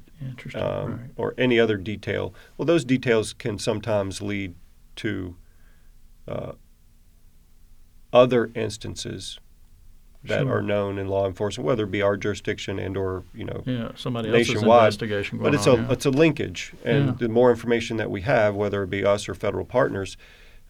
um, 0.55 0.91
right. 0.91 0.99
or 1.15 1.33
any 1.37 1.59
other 1.59 1.77
detail. 1.77 2.33
Well, 2.57 2.65
those 2.65 2.83
details 2.83 3.33
can 3.33 3.59
sometimes 3.59 4.21
lead 4.21 4.55
to 4.97 5.35
uh, 6.27 6.53
other 8.11 8.49
instances 8.55 9.39
that 10.23 10.41
Sure. 10.43 10.57
are 10.57 10.61
known 10.61 10.97
in 10.97 11.07
law 11.07 11.25
enforcement, 11.25 11.65
whether 11.65 11.83
it 11.85 11.91
be 11.91 12.01
our 12.01 12.17
jurisdiction 12.17 12.77
and 12.77 12.97
or 12.97 13.23
you 13.33 13.45
know 13.45 13.63
Yeah, 13.65 13.91
somebody 13.95 14.29
else's 14.29 14.49
nationwide. 14.55 14.79
investigation 14.87 15.37
going 15.37 15.51
But 15.51 15.55
it's 15.57 15.67
on. 15.67 15.79
a 15.79 15.81
yeah. 15.83 15.91
it's 15.93 16.05
a 16.05 16.09
linkage, 16.09 16.73
and 16.83 17.05
Yeah. 17.05 17.11
the 17.19 17.29
more 17.29 17.51
information 17.51 17.97
that 17.97 18.11
we 18.11 18.21
have, 18.21 18.55
whether 18.55 18.83
it 18.83 18.89
be 18.89 19.05
us 19.05 19.29
or 19.29 19.33
federal 19.35 19.63
partners, 19.63 20.17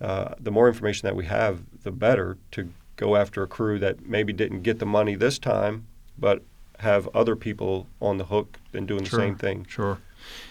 uh, 0.02 0.36
the 0.40 0.52
more 0.52 0.68
information 0.68 1.08
that 1.08 1.16
we 1.16 1.26
have, 1.26 1.62
the 1.84 1.92
better 1.92 2.38
to 2.52 2.70
go 3.00 3.16
after 3.16 3.42
a 3.42 3.48
crew 3.48 3.80
that 3.80 4.06
maybe 4.06 4.34
didn't 4.34 4.62
get 4.62 4.80
the 4.80 4.86
money 4.86 5.16
this 5.16 5.40
time, 5.40 5.88
but 6.18 6.44
have 6.80 7.08
other 7.16 7.36
people 7.36 7.88
on 8.02 8.18
the 8.18 8.26
hook 8.26 8.60
and 8.74 8.88
doing 8.88 9.06
Sure. 9.06 9.20
the 9.20 9.26
same 9.26 9.36
thing. 9.38 9.66
Sure. 9.70 9.98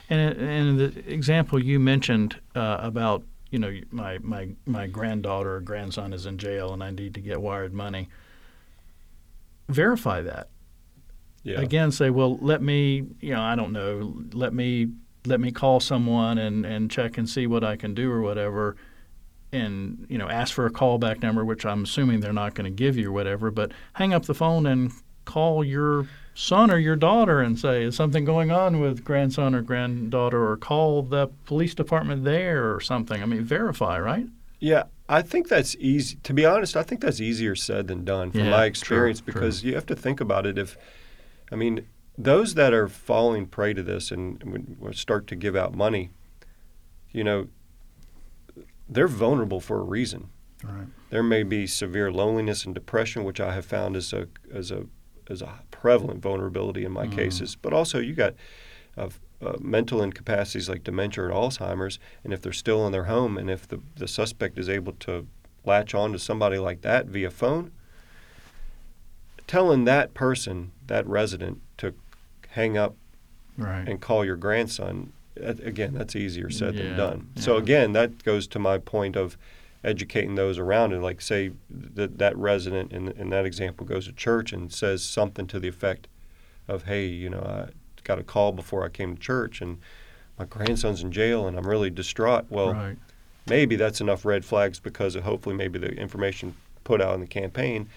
And 0.09 0.37
and 0.39 0.79
the 0.79 1.13
example 1.13 1.63
you 1.63 1.79
mentioned 1.79 2.41
uh, 2.57 2.79
about 2.81 3.23
you 3.51 3.59
know 3.59 3.79
my 3.91 4.19
my 4.23 4.49
my 4.65 4.87
granddaughter 4.87 5.57
or 5.57 5.61
grandson 5.61 6.13
is 6.15 6.25
in 6.25 6.39
jail 6.39 6.73
and 6.73 6.83
I 6.83 6.91
need 6.91 7.15
to 7.15 7.21
get 7.21 7.41
wired 7.41 7.75
money. 7.75 8.09
Verify 9.69 10.23
that. 10.23 10.49
Yeah. 11.43 11.61
Again, 11.61 11.93
say, 11.93 12.09
well, 12.11 12.39
let 12.39 12.63
me 12.63 13.05
you 13.21 13.35
know 13.35 13.43
I 13.43 13.55
don't 13.55 13.73
know, 13.73 14.15
let 14.33 14.55
me 14.55 14.89
let 15.27 15.41
me 15.41 15.53
call 15.53 15.81
someone 15.81 16.39
and 16.39 16.65
and 16.65 16.91
check 16.91 17.19
and 17.19 17.29
see 17.29 17.47
what 17.47 17.63
I 17.63 17.77
can 17.77 17.95
do 17.95 18.11
or 18.11 18.23
whatever. 18.23 18.77
And 19.51 20.07
you 20.11 20.19
know, 20.19 20.29
ask 20.29 20.53
for 20.53 20.67
a 20.67 20.71
callback 20.71 21.23
number, 21.23 21.45
which 21.45 21.65
I'm 21.65 21.85
assuming 21.85 22.21
they're 22.21 22.33
not 22.33 22.55
going 22.55 22.65
to 22.65 22.77
give 22.77 22.97
you 22.97 23.09
or 23.09 23.13
whatever. 23.13 23.51
But 23.51 23.73
hang 23.95 24.13
up 24.13 24.27
the 24.27 24.35
phone 24.35 24.67
and 24.67 24.93
call 25.25 25.65
your 25.65 26.07
son 26.35 26.71
or 26.71 26.79
your 26.79 26.97
daughter 26.97 27.41
and 27.41 27.59
say, 27.59 27.83
"Is 27.85 27.97
something 27.97 28.25
going 28.25 28.51
on 28.51 28.81
with 28.81 29.05
grandson 29.05 29.55
or 29.55 29.63
granddaughter?" 29.63 30.51
Or 30.51 30.57
call 30.59 31.03
the 31.03 31.29
police 31.47 31.75
department 31.75 32.25
there 32.25 32.75
or 32.75 32.81
something. 32.81 33.23
I 33.23 33.27
mean, 33.27 33.43
verify, 33.43 33.99
right? 33.99 34.27
Yeah, 34.61 34.85
I 35.09 35.23
think 35.23 35.49
that's 35.49 35.77
easy. 35.77 36.19
To 36.25 36.35
be 36.35 36.45
honest, 36.45 36.77
I 36.77 36.83
think 36.83 37.01
that's 37.01 37.21
easier 37.21 37.55
said 37.55 37.87
than 37.87 38.05
done 38.05 38.31
from 38.33 38.41
Yeah, 38.41 38.51
my 38.51 38.65
experience 38.67 39.21
true. 39.21 39.33
because 39.33 39.63
you 39.65 39.75
have 39.75 39.87
to 39.87 39.97
think 39.97 40.21
about 40.21 40.47
it. 40.47 40.59
If, 40.59 40.77
I 41.53 41.55
mean, 41.55 41.87
those 42.19 42.55
that 42.55 42.75
are 42.75 42.89
falling 42.89 43.47
prey 43.47 43.73
to 43.73 43.83
this 43.83 44.11
and 44.11 44.77
start 44.93 45.29
to 45.29 45.37
give 45.37 45.55
out 45.55 45.75
money, 45.75 46.11
you 47.13 47.23
know, 47.23 47.47
they're 48.89 49.09
vulnerable 49.09 49.61
for 49.61 49.79
a 49.81 49.85
reason. 49.85 50.31
Right. 50.65 50.87
There 51.11 51.23
may 51.23 51.43
be 51.43 51.67
severe 51.67 52.11
loneliness 52.11 52.65
and 52.65 52.75
depression, 52.75 53.25
which 53.25 53.41
I 53.41 53.53
have 53.55 53.65
found 53.65 53.97
is 53.97 54.13
a 54.13 54.29
as 54.53 54.71
a 54.71 54.87
as 55.31 55.43
a 55.43 55.61
prevalent 55.71 56.21
vulnerability 56.23 56.85
in 56.85 56.93
my 56.93 57.07
Mm. 57.07 57.13
cases. 57.13 57.55
But 57.55 57.73
also, 57.73 57.99
you 57.99 58.15
got 58.15 58.35
uh, 58.97 59.11
uh, 59.41 59.53
mental 59.61 60.03
incapacities 60.03 60.69
like 60.69 60.83
dementia 60.83 61.25
or 61.25 61.31
Alzheimer's, 61.31 61.99
and 62.25 62.33
if 62.33 62.41
they're 62.43 62.53
still 62.53 62.85
in 62.87 62.93
their 62.93 63.05
home, 63.05 63.39
and 63.39 63.49
if 63.51 63.69
the 63.69 63.81
the 63.97 64.09
suspect 64.09 64.59
is 64.59 64.69
able 64.69 64.95
to 65.01 65.27
latch 65.65 65.95
on 65.95 66.13
to 66.13 66.19
somebody 66.19 66.59
like 66.59 66.81
that 66.81 67.07
via 67.07 67.31
phone, 67.31 67.71
telling 69.47 69.85
that 69.85 70.15
person, 70.15 70.73
that 70.87 71.07
resident, 71.07 71.61
to 71.79 71.95
hang 72.51 72.77
up 72.77 72.97
Right. 73.57 73.89
and 73.89 74.01
call 74.01 74.25
your 74.25 74.37
grandson 74.37 75.13
that- 75.41 75.61
again 75.61 75.95
that's 75.95 76.15
easier 76.17 76.51
said 76.51 76.75
Yeah, 76.75 76.83
than 76.85 76.97
done. 76.97 77.29
So 77.37 77.57
again 77.57 77.93
that 77.93 78.23
goes 78.25 78.47
to 78.49 78.59
my 78.59 78.79
point 78.79 79.17
of 79.17 79.37
educating 79.85 80.35
those 80.35 80.59
around 80.59 80.93
and 80.93 81.03
like 81.03 81.21
say 81.21 81.53
that 81.71 82.19
that 82.19 82.37
resident 82.37 82.93
in, 82.93 83.09
in 83.13 83.31
that 83.31 83.47
example 83.47 83.87
goes 83.87 84.07
to 84.07 84.13
church 84.13 84.53
and 84.53 84.73
says 84.73 85.05
something 85.05 85.47
to 85.47 85.61
the 85.61 85.69
effect 85.69 86.09
of 86.67 86.85
hey 86.85 87.07
you 87.07 87.31
know 87.31 87.41
i 87.41 87.71
got 88.05 88.19
a 88.19 88.25
call 88.25 88.51
before 88.53 88.85
i 88.85 88.89
came 88.89 89.15
to 89.15 89.21
church 89.23 89.61
and 89.61 89.79
my 90.39 90.45
grandson's 90.45 91.03
in 91.03 91.13
jail 91.13 91.47
and 91.47 91.57
i'm 91.57 91.67
really 91.67 91.91
distraught. 91.91 92.47
Well 92.51 92.73
right. 92.75 92.97
maybe 93.49 93.77
that's 93.77 94.01
enough 94.01 94.25
red 94.25 94.45
flags 94.45 94.81
because 94.81 95.15
of 95.15 95.23
hopefully 95.25 95.55
maybe 95.55 95.79
the 95.79 95.93
information 95.93 96.55
put 96.83 97.01
out 97.01 97.15
in 97.15 97.21
the 97.21 97.27
campaign 97.27 97.89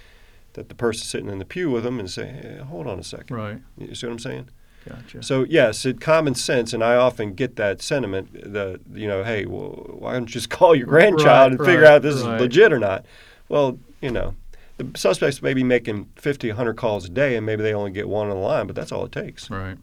that 0.54 0.70
the 0.70 0.76
person 0.76 1.06
sitting 1.06 1.30
in 1.30 1.40
the 1.40 1.46
pew 1.46 1.72
with 1.72 1.84
them 1.84 2.00
and 2.00 2.10
say 2.12 2.28
hey, 2.28 2.58
hold 2.64 2.86
on 2.88 3.00
a 3.00 3.04
second. 3.04 3.36
Right. 3.36 3.58
you 3.78 3.96
see 3.96 4.06
what 4.06 4.14
i'm 4.14 4.20
saying 4.20 4.50
Gotcha. 4.88 5.22
so 5.22 5.44
yes, 5.44 5.86
it 5.86 6.02
common 6.02 6.34
sense, 6.34 6.74
and 6.74 6.84
I 6.84 6.96
often 6.96 7.34
get 7.34 7.56
that 7.58 7.82
sentiment. 7.82 8.34
The 8.34 8.80
you 8.94 9.08
know, 9.08 9.24
hey, 9.24 9.46
well, 9.46 9.96
why 10.00 10.14
don't 10.14 10.24
you 10.24 10.28
just 10.34 10.50
call 10.58 10.76
your 10.76 10.88
grandchild 10.88 11.52
Right, 11.52 11.60
and 11.60 11.66
figure 11.66 11.86
out 11.86 11.98
if 11.98 12.04
this 12.04 12.22
right. 12.24 12.36
is 12.36 12.42
legit 12.42 12.74
or 12.74 12.80
not? 12.80 13.06
Well, 13.48 13.78
you 14.02 14.12
know, 14.12 14.36
the 14.78 14.90
suspects 14.98 15.42
may 15.42 15.54
be 15.54 15.64
making 15.64 16.10
50, 16.16 16.48
100 16.50 16.74
calls 16.76 17.06
a 17.06 17.10
day, 17.10 17.36
and 17.36 17.46
maybe 17.46 17.62
they 17.64 17.74
only 17.74 17.92
get 17.92 18.08
one 18.10 18.30
on 18.30 18.36
the 18.36 18.42
line, 18.42 18.66
but 18.66 18.76
that's 18.76 18.92
all 18.92 19.06
it 19.06 19.12
takes. 19.12 19.50
Right. 19.50 19.78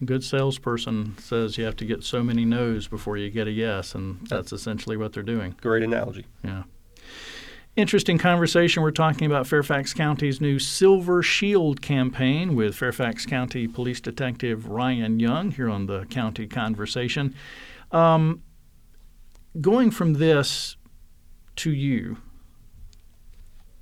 A 0.00 0.04
good 0.04 0.22
salesperson 0.24 1.16
says 1.18 1.58
you 1.58 1.64
have 1.64 1.76
to 1.76 1.84
get 1.84 2.04
so 2.04 2.22
many 2.22 2.44
no's 2.44 2.88
before 2.88 3.16
you 3.16 3.28
get 3.30 3.46
a 3.46 3.50
yes, 3.50 3.94
and 3.94 4.26
that's 4.28 4.52
essentially 4.52 4.96
what 4.96 5.12
they're 5.12 5.22
doing. 5.22 5.56
Great 5.60 5.82
analogy. 5.82 6.26
Yeah. 6.44 6.62
Interesting 7.76 8.18
conversation. 8.18 8.82
We're 8.82 8.90
talking 8.90 9.26
about 9.26 9.46
Fairfax 9.46 9.94
County's 9.94 10.40
new 10.40 10.58
Silver 10.58 11.22
Shield 11.22 11.80
campaign 11.80 12.56
with 12.56 12.74
Fairfax 12.74 13.24
County 13.24 13.68
Police 13.68 14.00
Detective 14.00 14.66
Ryan 14.66 15.20
Young 15.20 15.52
here 15.52 15.70
on 15.70 15.86
the 15.86 16.04
County 16.06 16.48
Conversation. 16.48 17.32
Um, 17.92 18.42
going 19.60 19.92
from 19.92 20.14
this 20.14 20.76
to 21.56 21.70
you, 21.70 22.18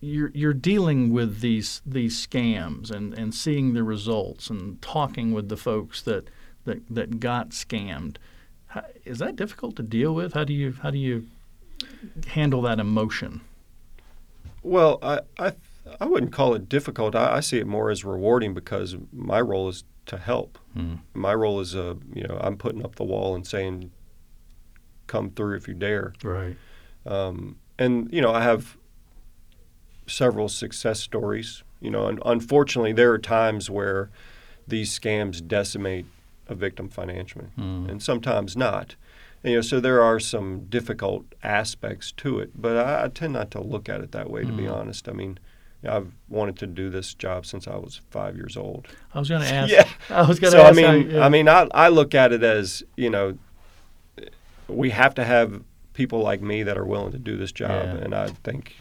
you're 0.01 0.31
you're 0.35 0.53
dealing 0.55 1.11
with 1.11 1.41
these 1.41 1.81
these 1.87 2.25
scams 2.27 2.91
and, 2.91 3.15
and 3.15 3.35
seeing 3.35 3.73
the 3.73 3.83
results 3.83 4.51
and 4.51 4.81
talking 4.83 5.33
with 5.33 5.49
the 5.49 5.57
folks 5.57 6.03
that 6.03 6.29
that, 6.67 6.83
that 6.91 7.21
got 7.21 7.51
scammed. 7.51 8.17
How, 8.67 8.85
is 9.07 9.19
that 9.19 9.35
difficult 9.35 9.77
to 9.77 9.83
deal 9.83 10.15
with? 10.15 10.35
How 10.35 10.45
do 10.45 10.53
you 10.53 10.75
how 10.83 10.91
do 10.91 10.99
you 10.99 11.27
handle 12.27 12.61
that 12.63 12.79
emotion? 12.79 13.41
Well, 14.63 14.99
I 15.03 15.21
I, 15.39 15.53
I 16.01 16.07
wouldn't 16.07 16.33
call 16.33 16.55
it 16.55 16.69
difficult. 16.69 17.15
I, 17.15 17.37
I 17.37 17.41
see 17.41 17.59
it 17.59 17.67
more 17.67 17.91
as 17.91 18.05
rewarding 18.05 18.55
because 18.55 18.97
my 19.13 19.41
role 19.41 19.69
is 19.69 19.85
to 20.07 20.17
help. 20.19 20.59
Mm. 20.77 21.01
My 21.15 21.35
role 21.35 21.61
is 21.61 21.75
a 21.75 21.97
you 22.15 22.25
know 22.27 22.39
I'm 22.41 22.57
putting 22.57 22.85
up 22.85 22.97
the 22.97 23.05
wall 23.05 23.35
and 23.35 23.47
saying, 23.47 23.91
come 25.07 25.31
through 25.31 25.57
if 25.57 25.69
you 25.69 25.75
dare. 25.75 26.13
Right. 26.23 26.57
Um, 27.07 27.57
and 27.79 28.09
you 28.13 28.21
know, 28.21 28.33
I 28.33 28.43
have 28.43 28.77
several 30.07 30.49
success 30.49 31.01
stories. 31.01 31.63
You 31.81 31.91
know, 31.93 32.07
and 32.09 32.21
unfortunately, 32.25 32.93
there 32.93 33.13
are 33.13 33.19
times 33.19 33.71
where 33.71 34.11
these 34.67 34.99
scams 34.99 35.47
decimate 35.47 36.07
a 36.49 36.55
victim 36.55 36.89
financially, 36.89 37.47
Mm. 37.57 37.89
and 37.89 38.03
sometimes 38.03 38.57
not. 38.57 38.97
And, 39.45 39.53
you 39.53 39.59
know, 39.59 39.63
so 39.63 39.79
there 39.81 40.03
are 40.03 40.19
some 40.19 40.67
difficult 40.69 41.25
aspects 41.43 42.11
to 42.13 42.41
it, 42.41 42.51
but 42.61 42.77
I, 42.77 43.05
I 43.05 43.09
tend 43.09 43.33
not 43.35 43.51
to 43.53 43.61
look 43.61 43.89
at 43.89 44.01
it 44.01 44.13
that 44.13 44.31
way. 44.31 44.43
To 44.45 44.53
be 44.53 44.65
Mm. 44.65 44.75
honest, 44.75 45.09
I 45.09 45.13
mean, 45.13 45.39
I've 45.89 46.13
wanted 46.29 46.57
to 46.59 46.67
do 46.67 46.91
this 46.91 47.15
job 47.15 47.47
since 47.47 47.69
I 47.69 47.77
was 47.77 48.01
five 48.11 48.35
years 48.37 48.57
old. 48.57 48.89
I 49.15 49.19
was 49.21 49.29
going 49.29 49.43
to 49.49 49.53
ask. 49.55 49.73
Yeah. 49.73 49.89
I 50.11 50.23
was 50.23 50.41
going 50.41 50.53
to 50.53 50.59
So 50.59 50.63
I 50.65 50.69
ask. 50.71 50.81
how- 50.81 50.93
mean, 50.93 51.11
yeah. 51.11 51.25
I 51.25 51.29
mean, 51.29 51.49
I, 51.49 51.69
I 51.73 51.89
look 51.89 52.15
at 52.17 52.33
it 52.33 52.43
as 52.43 52.83
you 52.97 53.11
know, 53.11 53.39
we 54.69 54.91
have 54.91 55.15
to 55.15 55.25
have 55.25 55.63
people 55.95 56.21
like 56.21 56.41
me 56.43 56.63
that 56.63 56.77
are 56.77 56.85
willing 56.85 57.13
to 57.13 57.19
do 57.19 57.37
this 57.37 57.53
job, 57.53 57.71
Yeah. 57.71 58.05
and 58.05 58.15
I 58.15 58.29
think, 58.29 58.77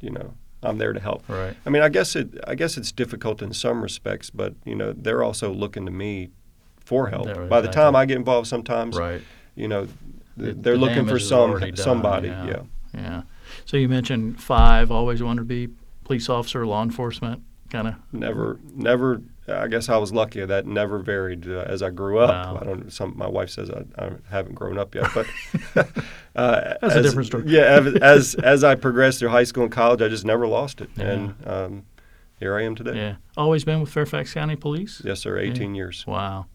you 0.00 0.10
know, 0.10 0.34
I'm 0.62 0.78
there 0.78 0.92
to 0.92 1.00
help. 1.00 1.24
right. 1.28 1.54
I 1.66 1.70
mean, 1.70 1.82
I 1.82 1.88
guess 1.90 2.16
it, 2.16 2.28
I 2.46 2.54
guess 2.54 2.76
it's 2.78 2.92
difficult 2.92 3.42
in 3.42 3.52
some 3.52 3.82
respects, 3.82 4.30
but 4.30 4.54
you 4.64 4.74
know, 4.74 4.92
they're 4.92 5.22
also 5.22 5.52
looking 5.52 5.84
to 5.86 5.92
me 5.92 6.30
for 6.78 7.08
help. 7.08 7.48
By 7.48 7.60
the 7.62 7.68
time. 7.68 7.96
I 7.96 8.04
get 8.06 8.16
involved, 8.16 8.46
sometimes, 8.46 8.96
Right. 8.96 9.22
You 9.54 9.68
know, 9.68 9.86
The- 10.36 10.44
th- 10.52 10.56
they're 10.60 10.74
the 10.74 10.80
looking 10.80 11.06
for 11.06 11.18
some 11.18 11.58
done, 11.60 11.76
somebody. 11.76 12.28
yeah. 12.28 12.46
yeah. 12.46 12.62
Yeah. 12.94 13.22
So 13.64 13.76
you 13.76 13.88
mentioned 13.88 14.40
five. 14.40 14.90
Always 14.90 15.22
wanted 15.22 15.40
to 15.40 15.44
be 15.46 15.68
police 16.04 16.28
officer, 16.28 16.64
law 16.66 16.82
enforcement, 16.82 17.42
kind 17.70 17.88
of. 17.88 17.94
Never, 18.12 18.60
never. 18.74 19.22
I 19.48 19.66
guess 19.66 19.88
I 19.88 19.96
was 19.98 20.12
lucky 20.12 20.44
that 20.44 20.64
never 20.66 20.98
varied 21.00 21.46
uh, 21.48 21.64
as 21.66 21.82
I 21.82 21.90
grew 21.90 22.18
up. 22.18 22.30
Wow. 22.30 22.58
I 22.60 22.64
don't. 22.64 22.92
Some 22.92 23.14
my 23.16 23.26
wife 23.28 23.50
says 23.50 23.70
I, 23.70 23.84
I 24.02 24.10
haven't 24.30 24.54
grown 24.54 24.78
up 24.78 24.94
yet, 24.94 25.08
but 25.14 25.26
uh, 26.36 26.74
That's 26.80 26.94
a 26.94 27.02
different 27.02 27.26
story. 27.26 27.44
Yeah, 27.46 27.62
as, 27.62 27.94
as 27.96 28.34
as 28.36 28.64
I 28.64 28.74
progressed 28.76 29.18
through 29.18 29.30
high 29.30 29.44
school 29.44 29.64
and 29.64 29.72
college, 29.72 30.00
I 30.00 30.08
just 30.08 30.24
never 30.24 30.46
lost 30.46 30.80
it, 30.80 30.88
Yeah. 30.96 31.04
and 31.10 31.34
um, 31.46 31.82
here 32.38 32.56
I 32.56 32.62
am 32.62 32.74
today. 32.74 32.96
Yeah. 32.96 33.14
Always 33.36 33.64
been 33.64 33.80
with 33.80 33.90
Fairfax 33.90 34.32
County 34.34 34.56
Police. 34.56 35.02
Yes, 35.04 35.20
sir. 35.20 35.38
18 35.38 35.74
years. 35.74 36.06
Wow. 36.06 36.46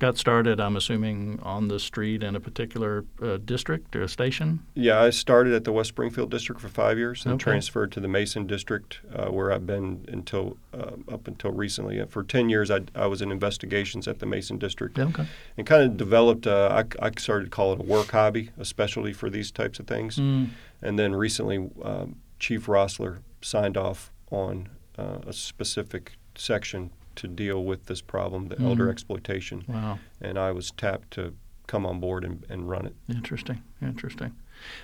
Got 0.00 0.16
started, 0.16 0.60
I'm 0.60 0.76
assuming, 0.76 1.38
on 1.42 1.68
the 1.68 1.78
street 1.78 2.22
in 2.22 2.34
a 2.34 2.40
particular 2.40 3.04
uh, 3.22 3.36
district 3.44 3.94
or 3.94 4.08
station. 4.08 4.60
Yeah, 4.72 4.98
I 4.98 5.10
started 5.10 5.52
at 5.52 5.64
the 5.64 5.72
West 5.72 5.90
Springfield 5.90 6.30
district 6.30 6.58
for 6.62 6.68
five 6.68 6.96
years, 6.96 7.26
and 7.26 7.34
Okay. 7.34 7.42
transferred 7.42 7.92
to 7.92 8.00
the 8.00 8.08
Mason 8.08 8.46
district, 8.46 9.00
uh, 9.14 9.26
where 9.26 9.52
I've 9.52 9.66
been 9.66 10.06
until 10.08 10.56
uh, 10.72 10.92
up 11.12 11.28
until 11.28 11.50
recently. 11.52 12.00
Uh, 12.00 12.06
For 12.06 12.24
10 12.24 12.48
years, 12.48 12.70
I, 12.70 12.80
I 12.94 13.08
was 13.08 13.20
in 13.20 13.30
investigations 13.30 14.08
at 14.08 14.20
the 14.20 14.26
Mason 14.26 14.56
district. 14.56 14.98
Okay. 14.98 15.26
and 15.58 15.66
kind 15.66 15.82
of 15.82 15.98
developed. 15.98 16.46
Uh, 16.46 16.82
I, 17.00 17.06
I 17.06 17.10
started 17.18 17.44
to 17.44 17.50
call 17.50 17.74
it 17.74 17.80
a 17.80 17.82
work 17.82 18.10
hobby, 18.12 18.48
a 18.58 18.64
specialty 18.64 19.12
for 19.12 19.28
these 19.28 19.50
types 19.50 19.78
of 19.78 19.86
things. 19.86 20.16
Mm. 20.16 20.48
And 20.80 20.98
then 20.98 21.14
recently, 21.14 21.68
um, 21.82 22.16
Chief 22.38 22.64
Roessler 22.64 23.18
signed 23.42 23.76
off 23.76 24.10
on 24.30 24.70
uh, 24.98 25.18
a 25.26 25.34
specific 25.34 26.12
section 26.34 26.90
to 27.20 27.28
deal 27.28 27.64
with 27.64 27.86
this 27.86 28.00
problem, 28.00 28.48
the 28.48 28.60
elder 28.60 28.86
Mhm. 28.86 28.90
exploitation. 28.92 29.64
Wow. 29.68 29.98
And 30.20 30.38
I 30.38 30.52
was 30.52 30.70
tapped 30.70 31.10
to 31.12 31.34
come 31.66 31.86
on 31.86 32.00
board 32.00 32.24
and, 32.24 32.44
and 32.48 32.68
run 32.68 32.86
it. 32.86 32.96
Interesting. 33.08 33.62
Interesting. 33.80 34.32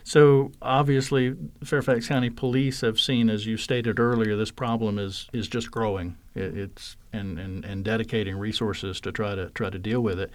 So 0.04 0.52
obviously, 0.62 1.34
Fairfax 1.64 2.08
County 2.08 2.30
Police 2.30 2.80
have 2.82 2.98
seen, 3.00 3.28
as 3.28 3.46
you 3.46 3.56
stated 3.56 3.98
earlier, 3.98 4.36
this 4.36 4.50
problem 4.50 4.98
is 4.98 5.28
is 5.32 5.48
just 5.48 5.70
growing. 5.70 6.16
It, 6.34 6.56
it's 6.56 6.96
and, 7.12 7.38
and 7.38 7.64
and 7.64 7.84
dedicating 7.84 8.36
resources 8.38 9.00
to 9.02 9.12
try 9.12 9.34
to 9.34 9.50
try 9.50 9.68
to 9.70 9.78
deal 9.78 10.00
with 10.02 10.18
it. 10.20 10.30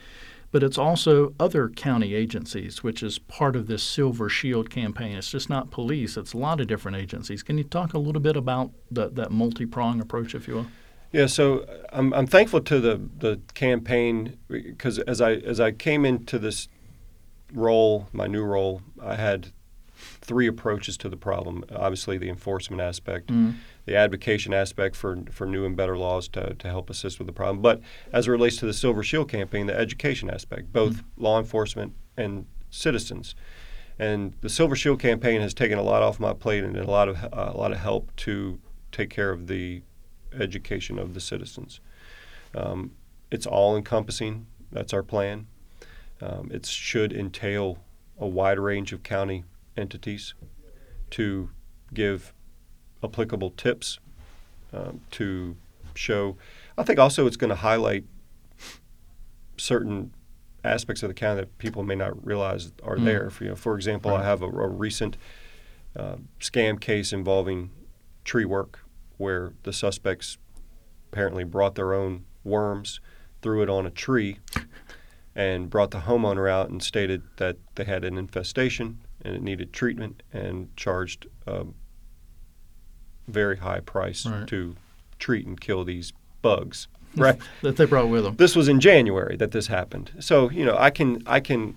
But 0.52 0.64
it's 0.64 0.78
also 0.78 1.34
other 1.40 1.70
county 1.70 2.14
agencies, 2.14 2.84
which 2.84 3.02
is 3.02 3.18
part 3.18 3.56
of 3.56 3.68
this 3.68 3.82
Silver 3.82 4.28
Shield 4.28 4.70
campaign. 4.70 5.16
It's 5.18 5.32
just 5.32 5.50
not 5.50 5.72
police; 5.72 6.18
it's 6.18 6.34
a 6.34 6.38
lot 6.38 6.60
of 6.62 6.68
different 6.68 6.98
agencies. 6.98 7.42
Can 7.42 7.58
you 7.58 7.64
talk 7.64 7.94
a 7.94 7.98
little 8.00 8.22
bit 8.22 8.36
about 8.36 8.72
the, 8.92 9.10
that 9.10 9.32
multi-prong 9.32 10.02
approach, 10.02 10.36
if 10.36 10.48
you 10.48 10.56
will? 10.56 10.68
Yeah, 11.12 11.26
so 11.26 11.60
uh, 11.60 11.66
I'm, 11.92 12.14
I'm 12.14 12.28
thankful 12.28 12.62
to 12.62 12.80
the, 12.80 13.02
the 13.20 13.40
campaign 13.54 14.38
because 14.48 15.00
as 15.00 15.20
I 15.22 15.34
as 15.34 15.60
I 15.60 15.72
came 15.72 16.06
into 16.06 16.40
this 16.40 16.68
role, 17.54 18.08
my 18.14 18.28
new 18.28 18.44
role, 18.44 18.82
I 19.02 19.16
had 19.16 19.52
three 19.96 20.48
approaches 20.48 20.98
to 20.98 21.10
the 21.10 21.18
problem. 21.18 21.64
Obviously, 21.76 22.18
the 22.18 22.30
enforcement 22.30 22.82
aspect, 22.82 23.28
Mm. 23.28 23.56
the 23.86 23.96
advocation 23.96 24.54
aspect 24.54 24.96
for 24.96 25.20
for 25.32 25.46
new 25.46 25.66
and 25.66 25.76
better 25.76 25.98
laws 25.98 26.28
to, 26.30 26.54
to 26.56 26.68
help 26.70 26.90
assist 26.90 27.20
with 27.20 27.28
the 27.28 27.34
problem. 27.34 27.62
But 27.62 27.82
as 28.14 28.28
it 28.28 28.32
relates 28.32 28.56
to 28.58 28.66
the 28.66 28.74
Silver 28.74 29.04
Shield 29.04 29.30
campaign, 29.30 29.68
the 29.68 29.78
education 29.78 30.30
aspect, 30.30 30.72
both 30.72 31.04
law 31.18 31.38
enforcement 31.40 31.94
and 32.18 32.46
citizens. 32.70 33.36
And 34.00 34.34
the 34.42 34.50
Silver 34.50 34.76
Shield 34.76 35.00
campaign 35.00 35.42
has 35.42 35.54
taken 35.54 35.78
a 35.78 35.84
lot 35.84 36.02
off 36.02 36.20
my 36.20 36.34
plate 36.34 36.64
and 36.64 36.76
a 36.78 36.90
lot 36.90 37.10
of 37.10 37.24
uh, 37.24 37.52
a 37.54 37.58
lot 37.58 37.72
of 37.74 37.80
help 37.80 38.16
to 38.18 38.60
take 38.92 39.10
care 39.10 39.30
of 39.32 39.48
the 39.48 39.82
education 40.40 40.98
of 41.00 41.14
the 41.14 41.20
citizens. 41.20 41.80
Um, 42.56 42.92
it's 43.30 43.46
all 43.46 43.76
encompassing. 43.78 44.46
That's 44.72 44.94
our 44.94 45.04
plan. 45.04 45.48
Um, 46.22 46.50
it 46.54 46.66
should 46.66 47.12
entail 47.14 47.80
a 48.20 48.28
wide 48.28 48.60
range 48.60 48.94
of 48.94 49.04
county 49.04 49.44
entities 49.78 50.34
to 51.12 51.50
give 51.94 52.34
applicable 53.04 53.52
tips 53.52 54.00
um, 54.74 55.02
to 55.12 55.56
show. 55.96 56.38
I 56.78 56.84
think 56.84 57.00
also 57.00 57.26
it's 57.28 57.38
going 57.38 57.50
to 57.50 57.56
highlight 57.56 58.06
certain 59.58 60.14
aspects 60.64 61.02
of 61.04 61.10
the 61.10 61.14
county 61.14 61.42
that 61.42 61.58
people 61.58 61.84
may 61.84 61.96
not 61.96 62.24
realize 62.26 62.72
are 62.84 62.98
Mm. 62.98 63.06
there. 63.06 63.30
For, 63.30 63.44
you 63.44 63.50
know, 63.52 63.56
for 63.56 63.76
example, 63.76 64.12
Right. 64.12 64.22
I 64.22 64.26
have 64.26 64.42
a, 64.42 64.46
a 64.48 64.68
recent 64.68 65.18
uh, 65.96 66.18
scam 66.40 66.80
case 66.80 67.12
involving 67.12 67.72
tree 68.24 68.46
work 68.46 68.81
where 69.22 69.54
the 69.64 69.72
suspects 69.72 70.38
apparently 71.12 71.44
brought 71.44 71.76
their 71.76 71.94
own 71.94 72.26
worms, 72.44 73.00
threw 73.42 73.62
it 73.62 73.70
on 73.70 73.86
a 73.86 73.92
tree, 73.92 74.40
and 75.36 75.70
brought 75.70 75.92
the 75.92 76.00
homeowner 76.00 76.50
out 76.52 76.70
and 76.70 76.82
stated 76.84 77.22
that 77.38 77.58
they 77.76 77.84
had 77.86 78.04
an 78.04 78.18
infestation 78.18 78.98
and 79.24 79.36
it 79.36 79.42
needed 79.44 79.72
treatment 79.72 80.24
and 80.34 80.76
charged 80.76 81.28
a 81.46 81.66
very 83.28 83.58
high 83.58 83.80
price 83.80 84.26
Right. 84.26 84.48
to 84.48 84.76
treat 85.20 85.46
and 85.46 85.60
kill 85.62 85.84
these 85.86 86.12
bugs. 86.42 86.88
Right. 87.18 87.38
That 87.62 87.76
they 87.76 87.84
brought 87.84 88.08
with 88.08 88.24
them. 88.24 88.38
this 88.38 88.56
was 88.56 88.70
in 88.70 88.80
January 88.80 89.36
that 89.36 89.52
this 89.52 89.68
happened. 89.68 90.12
So 90.22 90.50
you 90.50 90.64
know, 90.64 90.78
I 90.78 90.92
can 90.92 91.22
I 91.28 91.42
can. 91.42 91.76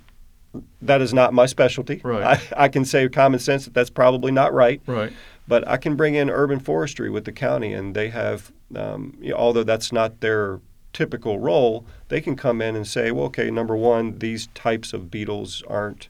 That 0.81 1.01
is 1.01 1.13
not 1.13 1.35
my 1.35 1.47
specialty. 1.47 2.01
Right. 2.05 2.41
I, 2.57 2.65
I 2.67 2.69
can 2.69 2.85
say 2.85 3.09
common 3.09 3.41
sense 3.41 3.65
that 3.65 3.75
that's 3.75 3.91
probably 3.91 4.31
not 4.31 4.55
right. 4.55 4.81
Right. 4.87 5.13
But 5.47 5.67
I 5.69 5.77
can 5.77 5.95
bring 5.95 6.15
in 6.15 6.31
urban 6.31 6.59
forestry 6.61 7.11
with 7.11 7.25
the 7.25 7.33
county, 7.33 7.73
and 7.73 7.95
they 7.95 8.09
have, 8.09 8.51
um, 8.75 9.17
you 9.21 9.31
know, 9.31 9.37
although 9.37 9.63
that's 9.65 9.93
not 9.93 10.21
their 10.21 10.61
typical 10.93 11.39
role, 11.39 11.85
they 12.09 12.21
can 12.21 12.37
come 12.37 12.63
in 12.63 12.75
and 12.77 12.87
say, 12.87 13.11
well, 13.11 13.27
okay, 13.27 13.51
number 13.51 13.77
one, 13.77 14.19
these 14.21 14.47
types 14.55 14.93
of 14.93 15.11
beetles 15.11 15.63
aren't 15.69 16.09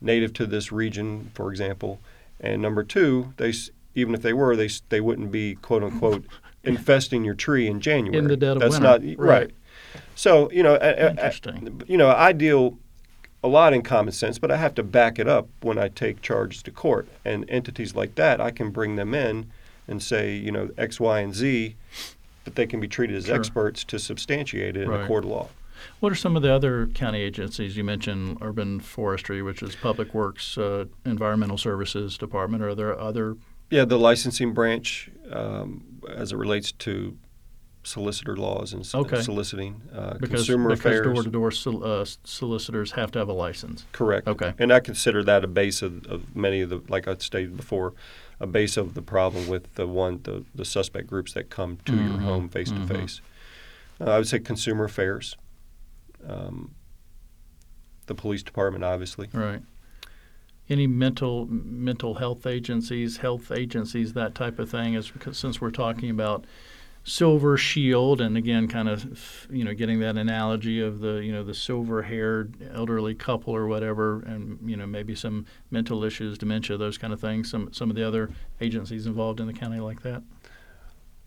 native 0.00 0.32
to 0.34 0.46
this 0.46 0.70
region, 0.70 1.30
for 1.34 1.50
example, 1.50 2.00
and 2.40 2.60
number 2.60 2.82
two, 2.82 3.32
they 3.38 3.52
even 3.94 4.14
if 4.14 4.22
they 4.22 4.32
were, 4.32 4.56
they 4.56 4.68
they 4.88 5.00
wouldn't 5.00 5.30
be 5.30 5.54
quote 5.54 5.82
unquote 5.82 6.24
infesting 6.64 7.24
your 7.24 7.34
tree 7.34 7.66
in 7.66 7.80
January. 7.80 8.18
In 8.18 8.28
the 8.28 8.36
dead 8.36 8.56
of 8.56 8.60
that's 8.60 8.80
winter. 8.80 8.86
not 8.86 9.18
Right. 9.18 9.18
right. 9.18 9.50
So 10.14 10.50
you 10.50 10.62
know, 10.62 10.74
a- 10.80 11.32
you 11.86 11.96
know, 11.96 12.10
I 12.10 12.32
deal 12.32 12.78
a 13.44 13.48
lot 13.48 13.74
in 13.74 13.82
common 13.82 14.10
sense, 14.12 14.38
but 14.38 14.50
I 14.50 14.56
have 14.56 14.74
to 14.76 14.82
back 14.82 15.18
it 15.18 15.28
up 15.28 15.48
when 15.60 15.76
I 15.76 15.88
take 15.88 16.22
charges 16.22 16.62
to 16.62 16.70
court. 16.70 17.06
And 17.26 17.44
entities 17.50 17.94
like 17.94 18.14
that, 18.14 18.40
I 18.40 18.50
can 18.50 18.70
bring 18.70 18.96
them 18.96 19.12
in 19.12 19.50
and 19.86 20.02
say, 20.02 20.34
you 20.34 20.50
know, 20.50 20.70
X, 20.78 20.98
Y, 20.98 21.20
and 21.20 21.34
Z, 21.34 21.76
but 22.44 22.54
they 22.54 22.66
can 22.66 22.80
be 22.80 22.88
treated 22.88 23.14
as 23.16 23.26
Sure. 23.26 23.36
experts 23.36 23.84
to 23.84 23.98
substantiate 23.98 24.78
it 24.78 24.84
in 24.84 24.88
Right. 24.88 25.04
a 25.04 25.06
court 25.06 25.24
of 25.24 25.30
law. 25.30 25.48
What 26.00 26.10
are 26.10 26.14
some 26.14 26.36
of 26.36 26.42
the 26.42 26.50
other 26.50 26.86
county 26.86 27.20
agencies? 27.20 27.76
You 27.76 27.84
mentioned 27.84 28.38
urban 28.40 28.80
forestry, 28.80 29.42
which 29.42 29.62
is 29.62 29.76
Public 29.76 30.14
Works, 30.14 30.56
uh, 30.56 30.86
Environmental 31.04 31.58
Services 31.58 32.16
Department. 32.16 32.62
Are 32.62 32.74
there 32.74 32.98
other? 32.98 33.36
Yeah, 33.68 33.84
the 33.84 33.98
licensing 33.98 34.54
branch, 34.54 35.10
um, 35.30 35.84
as 36.08 36.32
it 36.32 36.36
relates 36.36 36.72
to 36.72 37.18
solicitor 37.84 38.36
laws 38.36 38.72
and 38.72 38.88
Okay. 38.94 39.20
soliciting, 39.22 39.82
uh, 39.92 40.14
Because 40.14 40.40
consumer 40.46 40.70
because 40.70 40.80
affairs. 40.80 41.04
door-to-door 41.14 41.50
sol- 41.50 41.84
uh, 41.84 42.04
solicitors 42.24 42.92
have 42.92 43.10
to 43.12 43.18
have 43.18 43.28
a 43.28 43.32
license. 43.32 43.84
Correct. 43.92 44.26
Okay. 44.26 44.54
And 44.58 44.72
I 44.72 44.80
consider 44.80 45.22
that 45.24 45.44
a 45.44 45.46
base 45.46 45.82
of, 45.82 46.04
of 46.06 46.34
many 46.34 46.60
of 46.62 46.70
the, 46.70 46.82
like 46.88 47.06
I 47.06 47.14
stated 47.18 47.56
before, 47.56 47.92
a 48.40 48.46
base 48.46 48.76
of 48.76 48.94
the 48.94 49.02
problem 49.02 49.46
with 49.48 49.74
the 49.74 49.86
one, 49.86 50.20
the, 50.24 50.44
the 50.54 50.64
suspect 50.64 51.06
groups 51.06 51.32
that 51.34 51.50
come 51.50 51.78
to 51.84 52.00
your 52.02 52.14
Mhm, 52.14 52.22
home 52.22 52.48
face 52.48 52.70
to 52.72 52.84
face. 52.86 53.20
I 54.00 54.18
would 54.18 54.26
say 54.26 54.40
consumer 54.40 54.84
affairs, 54.84 55.36
um, 56.26 56.74
the 58.06 58.14
police 58.14 58.42
department, 58.42 58.82
obviously. 58.84 59.28
Right. 59.32 59.62
Any 60.68 60.86
mental 60.86 61.46
mental 61.46 62.14
health 62.14 62.46
agencies, 62.46 63.18
health 63.18 63.52
agencies, 63.52 64.14
that 64.14 64.34
type 64.34 64.58
of 64.58 64.70
thing? 64.70 64.94
Is 64.94 65.10
because 65.10 65.36
since 65.38 65.60
we're 65.60 65.70
talking 65.70 66.08
about 66.10 66.44
Silver 67.06 67.58
Shield, 67.58 68.20
and 68.22 68.34
again, 68.36 68.66
kind 68.66 68.88
of 68.88 69.46
you 69.50 69.62
know 69.62 69.74
getting 69.74 70.00
that 70.00 70.16
analogy 70.16 70.80
of 70.80 71.00
the 71.00 71.16
you 71.16 71.32
know 71.32 71.44
the 71.44 71.52
silver-haired 71.54 72.70
elderly 72.72 73.14
couple 73.14 73.54
or 73.54 73.66
whatever, 73.66 74.20
and 74.22 74.58
you 74.64 74.74
know 74.76 74.86
maybe 74.86 75.14
some 75.14 75.44
mental 75.70 76.02
issues, 76.02 76.38
dementia, 76.38 76.78
those 76.78 76.96
kind 76.96 77.12
of 77.12 77.20
things. 77.20 77.50
Some 77.50 77.70
some 77.72 77.90
of 77.90 77.96
the 77.96 78.06
other 78.06 78.30
agencies 78.60 79.06
involved 79.06 79.38
in 79.38 79.46
the 79.46 79.52
county 79.52 79.80
like 79.80 80.02
that. 80.02 80.22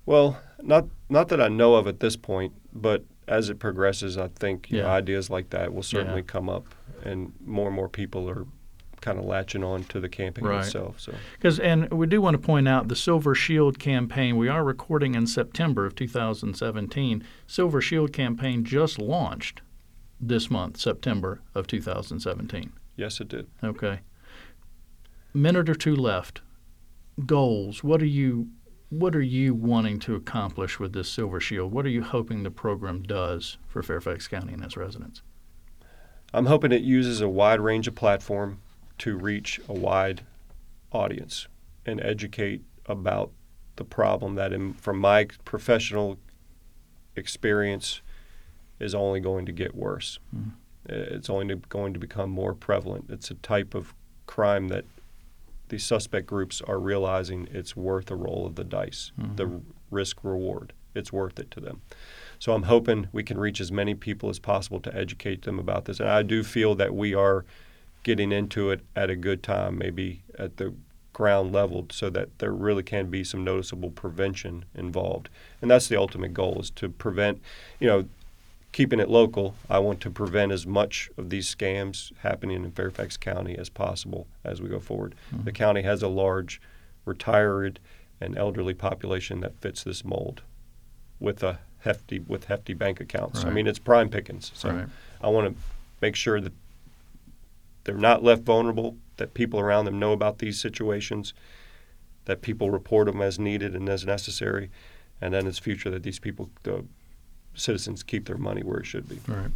Well, 0.08 0.42
not 0.62 0.86
not 1.10 1.28
that 1.30 1.40
I 1.40 1.48
know 1.48 1.76
of 1.76 1.86
at 1.86 2.00
this 2.00 2.16
point, 2.16 2.54
but 2.74 3.04
as 3.28 3.50
it 3.50 3.60
progresses, 3.60 4.18
I 4.18 4.30
think 4.30 4.72
you 4.72 4.82
know, 4.82 4.88
ideas 4.88 5.30
like 5.30 5.52
that 5.52 5.74
will 5.76 5.84
certainly 5.84 6.22
Yeah. 6.22 6.28
come 6.28 6.50
up, 6.50 6.66
and 7.04 7.34
more 7.46 7.68
and 7.68 7.76
more 7.76 7.90
people 7.90 8.28
are 8.30 8.48
kind 9.02 9.20
of 9.20 9.26
latching 9.26 9.64
on 9.64 9.84
to 9.86 10.00
the 10.00 10.10
campaign 10.10 10.46
Right. 10.46 10.66
itself. 10.66 11.00
So 11.00 11.14
Because, 11.34 11.60
and 11.60 11.90
we 11.92 12.08
do 12.08 12.22
want 12.22 12.34
to 12.34 12.40
point 12.46 12.68
out 12.68 12.88
the 12.88 12.96
Silver 12.96 13.36
Shield 13.36 13.80
campaign. 13.80 14.38
We 14.38 14.48
are 14.50 14.64
recording 14.64 15.16
in 15.16 15.28
September 15.28 15.86
of 15.86 15.96
2017. 15.96 17.24
Silver 17.46 17.82
Shield 17.82 18.12
campaign 18.14 18.64
just 18.64 18.98
launched 19.00 19.62
this 20.20 20.50
month, 20.50 20.78
September 20.78 21.42
of 21.54 21.68
2017. 21.68 22.72
yes, 22.96 23.20
it 23.22 23.28
did. 23.28 23.48
Okay. 23.64 24.00
Minute 25.34 25.70
or 25.70 25.76
two 25.76 25.96
left. 25.96 26.42
Goals. 27.26 27.84
What 27.84 28.02
are 28.02 28.06
you 28.08 28.50
what 28.90 29.14
are 29.18 29.22
you 29.22 29.54
wanting 29.54 30.00
to 30.00 30.16
accomplish 30.16 30.80
with 30.80 30.94
this 30.94 31.10
Silver 31.10 31.42
Shield? 31.42 31.74
What 31.74 31.86
are 31.86 31.90
you 31.90 32.04
hoping 32.04 32.44
the 32.44 32.50
program 32.52 33.04
does 33.04 33.58
for 33.68 33.84
Fairfax 33.84 34.30
County 34.30 34.54
and 34.54 34.64
its 34.64 34.78
residents? 34.78 35.22
I'm 36.34 36.46
hoping 36.46 36.72
it 36.72 36.84
uses 36.84 37.20
a 37.20 37.28
wide 37.28 37.60
range 37.60 37.90
of 37.90 37.96
platform 37.96 38.62
to 39.00 39.18
reach 39.18 39.60
a 39.68 39.74
wide 39.74 40.22
audience 40.92 41.48
and 41.86 42.02
educate 42.02 42.62
about 42.86 43.32
the 43.76 43.84
problem 43.84 44.36
that, 44.36 44.52
in, 44.54 44.74
from 44.74 44.98
my 45.00 45.26
professional 45.46 46.18
experience, 47.16 48.02
is 48.80 48.94
only 48.94 49.20
going 49.20 49.46
to 49.46 49.52
get 49.52 49.76
worse. 49.76 50.20
Mhm. 50.36 50.52
It's 50.90 51.30
only 51.30 51.48
to- 51.48 51.62
going 51.70 51.94
to 51.94 52.00
become 52.00 52.30
more 52.30 52.54
prevalent. 52.54 53.06
It's 53.10 53.30
a 53.32 53.36
type 53.36 53.74
of 53.76 53.94
crime 54.26 54.68
that 54.70 54.86
the 55.70 55.78
suspect 55.78 56.28
groups 56.28 56.62
are 56.62 56.80
realizing 56.80 57.48
it's 57.52 57.76
worth 57.76 58.10
a 58.10 58.16
roll 58.16 58.46
of 58.46 58.56
the 58.56 58.64
dice, 58.64 59.12
the 59.36 59.62
risk 59.92 60.24
reward. 60.24 60.72
It's 60.96 61.12
worth 61.12 61.38
it 61.40 61.52
to 61.52 61.60
them. 61.60 61.82
So 62.40 62.54
I'm 62.54 62.64
hoping 62.64 63.08
we 63.12 63.22
can 63.24 63.38
reach 63.38 63.60
as 63.60 63.72
many 63.72 63.94
people 63.94 64.30
as 64.30 64.40
possible 64.40 64.80
to 64.82 64.96
educate 64.96 65.42
them 65.44 65.60
about 65.60 65.86
this. 65.86 66.00
And 66.00 66.08
I 66.10 66.24
do 66.24 66.42
feel 66.44 66.74
that 66.76 66.96
we 66.96 67.14
are 67.14 67.46
getting 68.08 68.32
into 68.32 68.72
it 68.72 68.80
at 68.96 69.10
a 69.10 69.18
good 69.18 69.44
time, 69.44 69.78
maybe 69.78 70.22
at 70.40 70.56
the 70.56 70.74
ground 71.12 71.52
level, 71.52 71.86
so 71.92 72.10
that 72.10 72.30
there 72.40 72.54
really 72.54 72.82
can 72.82 73.10
be 73.10 73.22
some 73.22 73.44
noticeable 73.44 73.90
prevention 73.90 74.64
involved. 74.74 75.28
And 75.62 75.70
that's 75.70 75.90
the 75.90 75.98
ultimate 75.98 76.34
goal 76.34 76.62
is 76.62 76.70
to 76.72 76.88
prevent, 76.88 77.42
you 77.82 77.88
know, 77.88 78.06
keeping 78.72 79.02
it 79.02 79.10
local. 79.10 79.56
I 79.70 79.80
want 79.80 80.00
to 80.02 80.10
prevent 80.10 80.54
as 80.54 80.66
much 80.66 81.10
of 81.18 81.30
these 81.30 81.54
scams 81.54 82.14
happening 82.20 82.64
in 82.64 82.72
Fairfax 82.72 83.18
County 83.18 83.58
as 83.58 83.68
possible 83.68 84.26
as 84.42 84.62
we 84.62 84.70
go 84.70 84.80
forward. 84.80 85.14
Mm-hmm. 85.34 85.44
The 85.44 85.52
county 85.52 85.82
has 85.82 86.02
a 86.02 86.08
large 86.08 86.62
retired 87.04 87.78
and 88.22 88.38
elderly 88.38 88.74
population 88.74 89.42
that 89.42 89.60
fits 89.60 89.84
this 89.84 90.06
mold 90.06 90.44
with 91.20 91.44
a 91.44 91.60
hefty 91.80 92.20
with 92.20 92.46
hefty 92.46 92.74
bank 92.74 93.02
accounts. 93.02 93.44
I 93.44 93.50
mean, 93.50 93.68
it's 93.68 93.80
prime 93.80 94.08
pickings. 94.08 94.54
So 94.56 94.70
Right. 94.70 94.88
I 95.20 95.28
want 95.28 95.54
to 95.54 95.62
make 96.02 96.16
sure 96.16 96.40
that 96.40 96.54
they're 97.88 97.96
not 97.96 98.22
left 98.22 98.44
vulnerable, 98.44 98.98
that 99.16 99.34
people 99.34 99.62
around 99.62 99.86
them 99.86 99.98
know 99.98 100.12
about 100.12 100.40
these 100.40 100.60
situations, 100.60 101.34
that 102.26 102.42
people 102.42 102.70
report 102.70 103.08
them 103.08 103.22
as 103.22 103.40
needed 103.40 103.74
and 103.74 103.88
as 103.88 104.06
necessary, 104.06 104.70
and 105.22 105.34
then 105.34 105.48
it's 105.48 105.58
future 105.58 105.90
that 105.90 106.04
these 106.04 106.20
people, 106.20 106.50
the 106.64 106.84
citizens, 107.56 108.04
keep 108.04 108.28
their 108.28 108.38
money 108.38 108.62
where 108.62 108.80
it 108.80 108.86
should 108.86 109.08
be. 109.08 109.20
Right. 109.26 109.52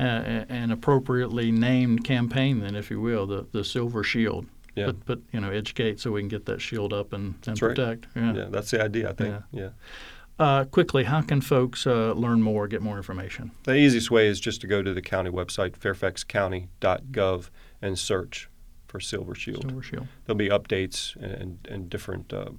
Uh, 0.00 0.44
an 0.48 0.70
appropriately 0.70 1.52
named 1.52 2.04
campaign, 2.04 2.60
then, 2.60 2.74
if 2.74 2.90
you 2.90 3.02
will, 3.02 3.26
the, 3.26 3.46
the 3.52 3.62
Silver 3.62 4.02
Shield. 4.02 4.46
Yeah. 4.74 4.86
But, 4.86 5.04
but 5.04 5.18
you 5.30 5.40
know, 5.40 5.50
educate 5.50 6.00
so 6.00 6.12
we 6.12 6.22
can 6.22 6.28
get 6.28 6.46
that 6.46 6.62
shield 6.62 6.94
up 6.94 7.12
and, 7.12 7.34
and 7.34 7.42
That's 7.42 7.60
right. 7.60 7.76
protect. 7.76 8.06
Yeah. 8.16 8.46
that's 8.48 8.70
the 8.70 8.82
idea, 8.82 9.10
I 9.10 9.12
think. 9.12 9.42
Yeah. 9.52 9.68
Uh, 10.38 10.64
quickly, 10.64 11.04
how 11.04 11.20
can 11.20 11.40
folks 11.40 11.86
uh, 11.86 12.12
learn 12.12 12.40
more, 12.40 12.68
get 12.68 12.80
more 12.80 12.96
information? 12.96 13.50
The 13.64 13.74
easiest 13.74 14.10
way 14.10 14.28
is 14.28 14.38
just 14.38 14.60
to 14.60 14.66
go 14.68 14.82
to 14.82 14.94
the 14.94 15.02
county 15.02 15.30
website, 15.30 15.72
fairfaxcounty.gov, 15.72 17.50
and 17.82 17.98
search 17.98 18.48
for 18.86 19.00
Silver 19.00 19.34
Shield. 19.34 19.62
Silver 19.62 19.82
Shield. 19.82 20.06
There'll 20.24 20.38
be 20.38 20.48
updates 20.48 21.16
and, 21.16 21.58
and 21.68 21.90
different 21.90 22.32
uh, 22.32 22.50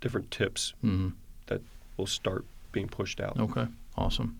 different 0.00 0.30
tips 0.30 0.74
hmm 0.82 1.08
that 1.46 1.62
will 1.96 2.06
start 2.06 2.44
being 2.72 2.88
pushed 2.88 3.20
out. 3.20 3.38
Okay, 3.38 3.66
awesome. 3.96 4.38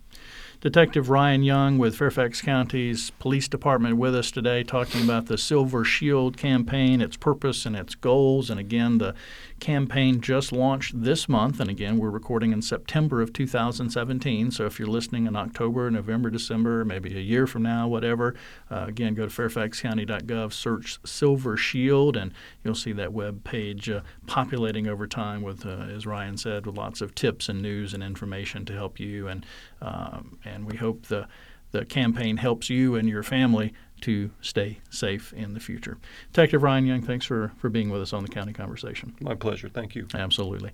Detective 0.61 1.11
Ryan 1.11 1.43
Young 1.43 1.77
with 1.77 1.97
Fairfax 1.97 2.41
County's 2.41 3.11
Police 3.11 3.47
Department 3.47 3.99
with 3.99 4.15
us 4.15 4.31
today 4.31 4.63
talking 4.63 5.05
about 5.05 5.27
the 5.27 5.37
Silver 5.37 5.85
Shield 5.85 6.39
campaign, 6.39 7.03
its 7.03 7.17
purpose 7.17 7.67
and 7.67 7.77
its 7.77 7.95
goals. 7.95 8.49
And 8.49 8.59
again, 8.59 8.97
the 8.97 9.15
campaign 9.61 10.21
just 10.21 10.53
launched 10.53 11.03
this 11.03 11.29
month. 11.29 11.61
And 11.61 11.69
again, 11.69 11.99
we're 11.99 12.11
recording 12.11 12.53
in 12.53 12.63
September 12.63 13.21
of 13.21 13.35
2017. 13.35 14.51
So 14.51 14.65
if 14.65 14.79
you're 14.79 14.89
listening 14.89 15.27
in 15.27 15.37
October, 15.37 15.91
November, 15.91 16.31
December, 16.31 16.87
maybe 16.87 17.15
a 17.17 17.21
year 17.21 17.47
from 17.47 17.63
now, 17.63 17.87
whatever, 17.87 18.35
uh, 18.71 18.87
again, 18.89 19.15
go 19.15 19.27
to 19.27 19.35
fairfaxcounty.gov, 19.35 20.53
search 20.55 20.99
Silver 21.05 21.59
Shield, 21.59 22.17
and 22.17 22.33
you'll 22.65 22.75
see 22.75 22.93
that 22.93 23.13
web 23.13 23.45
page 23.45 23.91
uh, 23.91 24.01
populating 24.27 24.87
over 24.87 25.07
time 25.07 25.43
with, 25.43 25.67
uh, 25.67 25.87
as 25.95 26.07
Ryan 26.07 26.39
said, 26.39 26.65
with 26.65 26.77
lots 26.77 27.03
of 27.03 27.15
tips 27.15 27.51
and 27.51 27.61
news 27.61 27.93
and 27.93 28.03
information 28.03 28.65
to 28.65 28.73
help 28.73 28.99
you. 28.99 29.29
And 29.29 29.45
um, 29.83 30.39
and 30.47 30.65
we 30.65 30.77
hope 30.77 31.07
the 31.07 31.29
the 31.73 31.85
campaign 31.85 32.39
helps 32.39 32.71
you 32.71 32.95
and 32.95 33.09
your 33.09 33.23
family 33.23 33.75
to 34.01 34.31
stay 34.41 34.79
safe 34.91 35.33
in 35.33 35.55
the 35.55 35.61
future. 35.61 35.97
Detective 36.33 36.63
Ryan 36.63 36.87
Young, 36.87 37.03
thanks 37.03 37.25
for, 37.25 37.51
for 37.57 37.71
being 37.71 37.89
with 37.91 38.03
us 38.03 38.13
on 38.13 38.23
the 38.23 38.29
County 38.29 38.53
Conversation. 38.53 39.17
My 39.21 39.35
pleasure. 39.35 39.71
Thank 39.71 39.95
you. 39.95 40.07
Absolutely. 40.15 40.73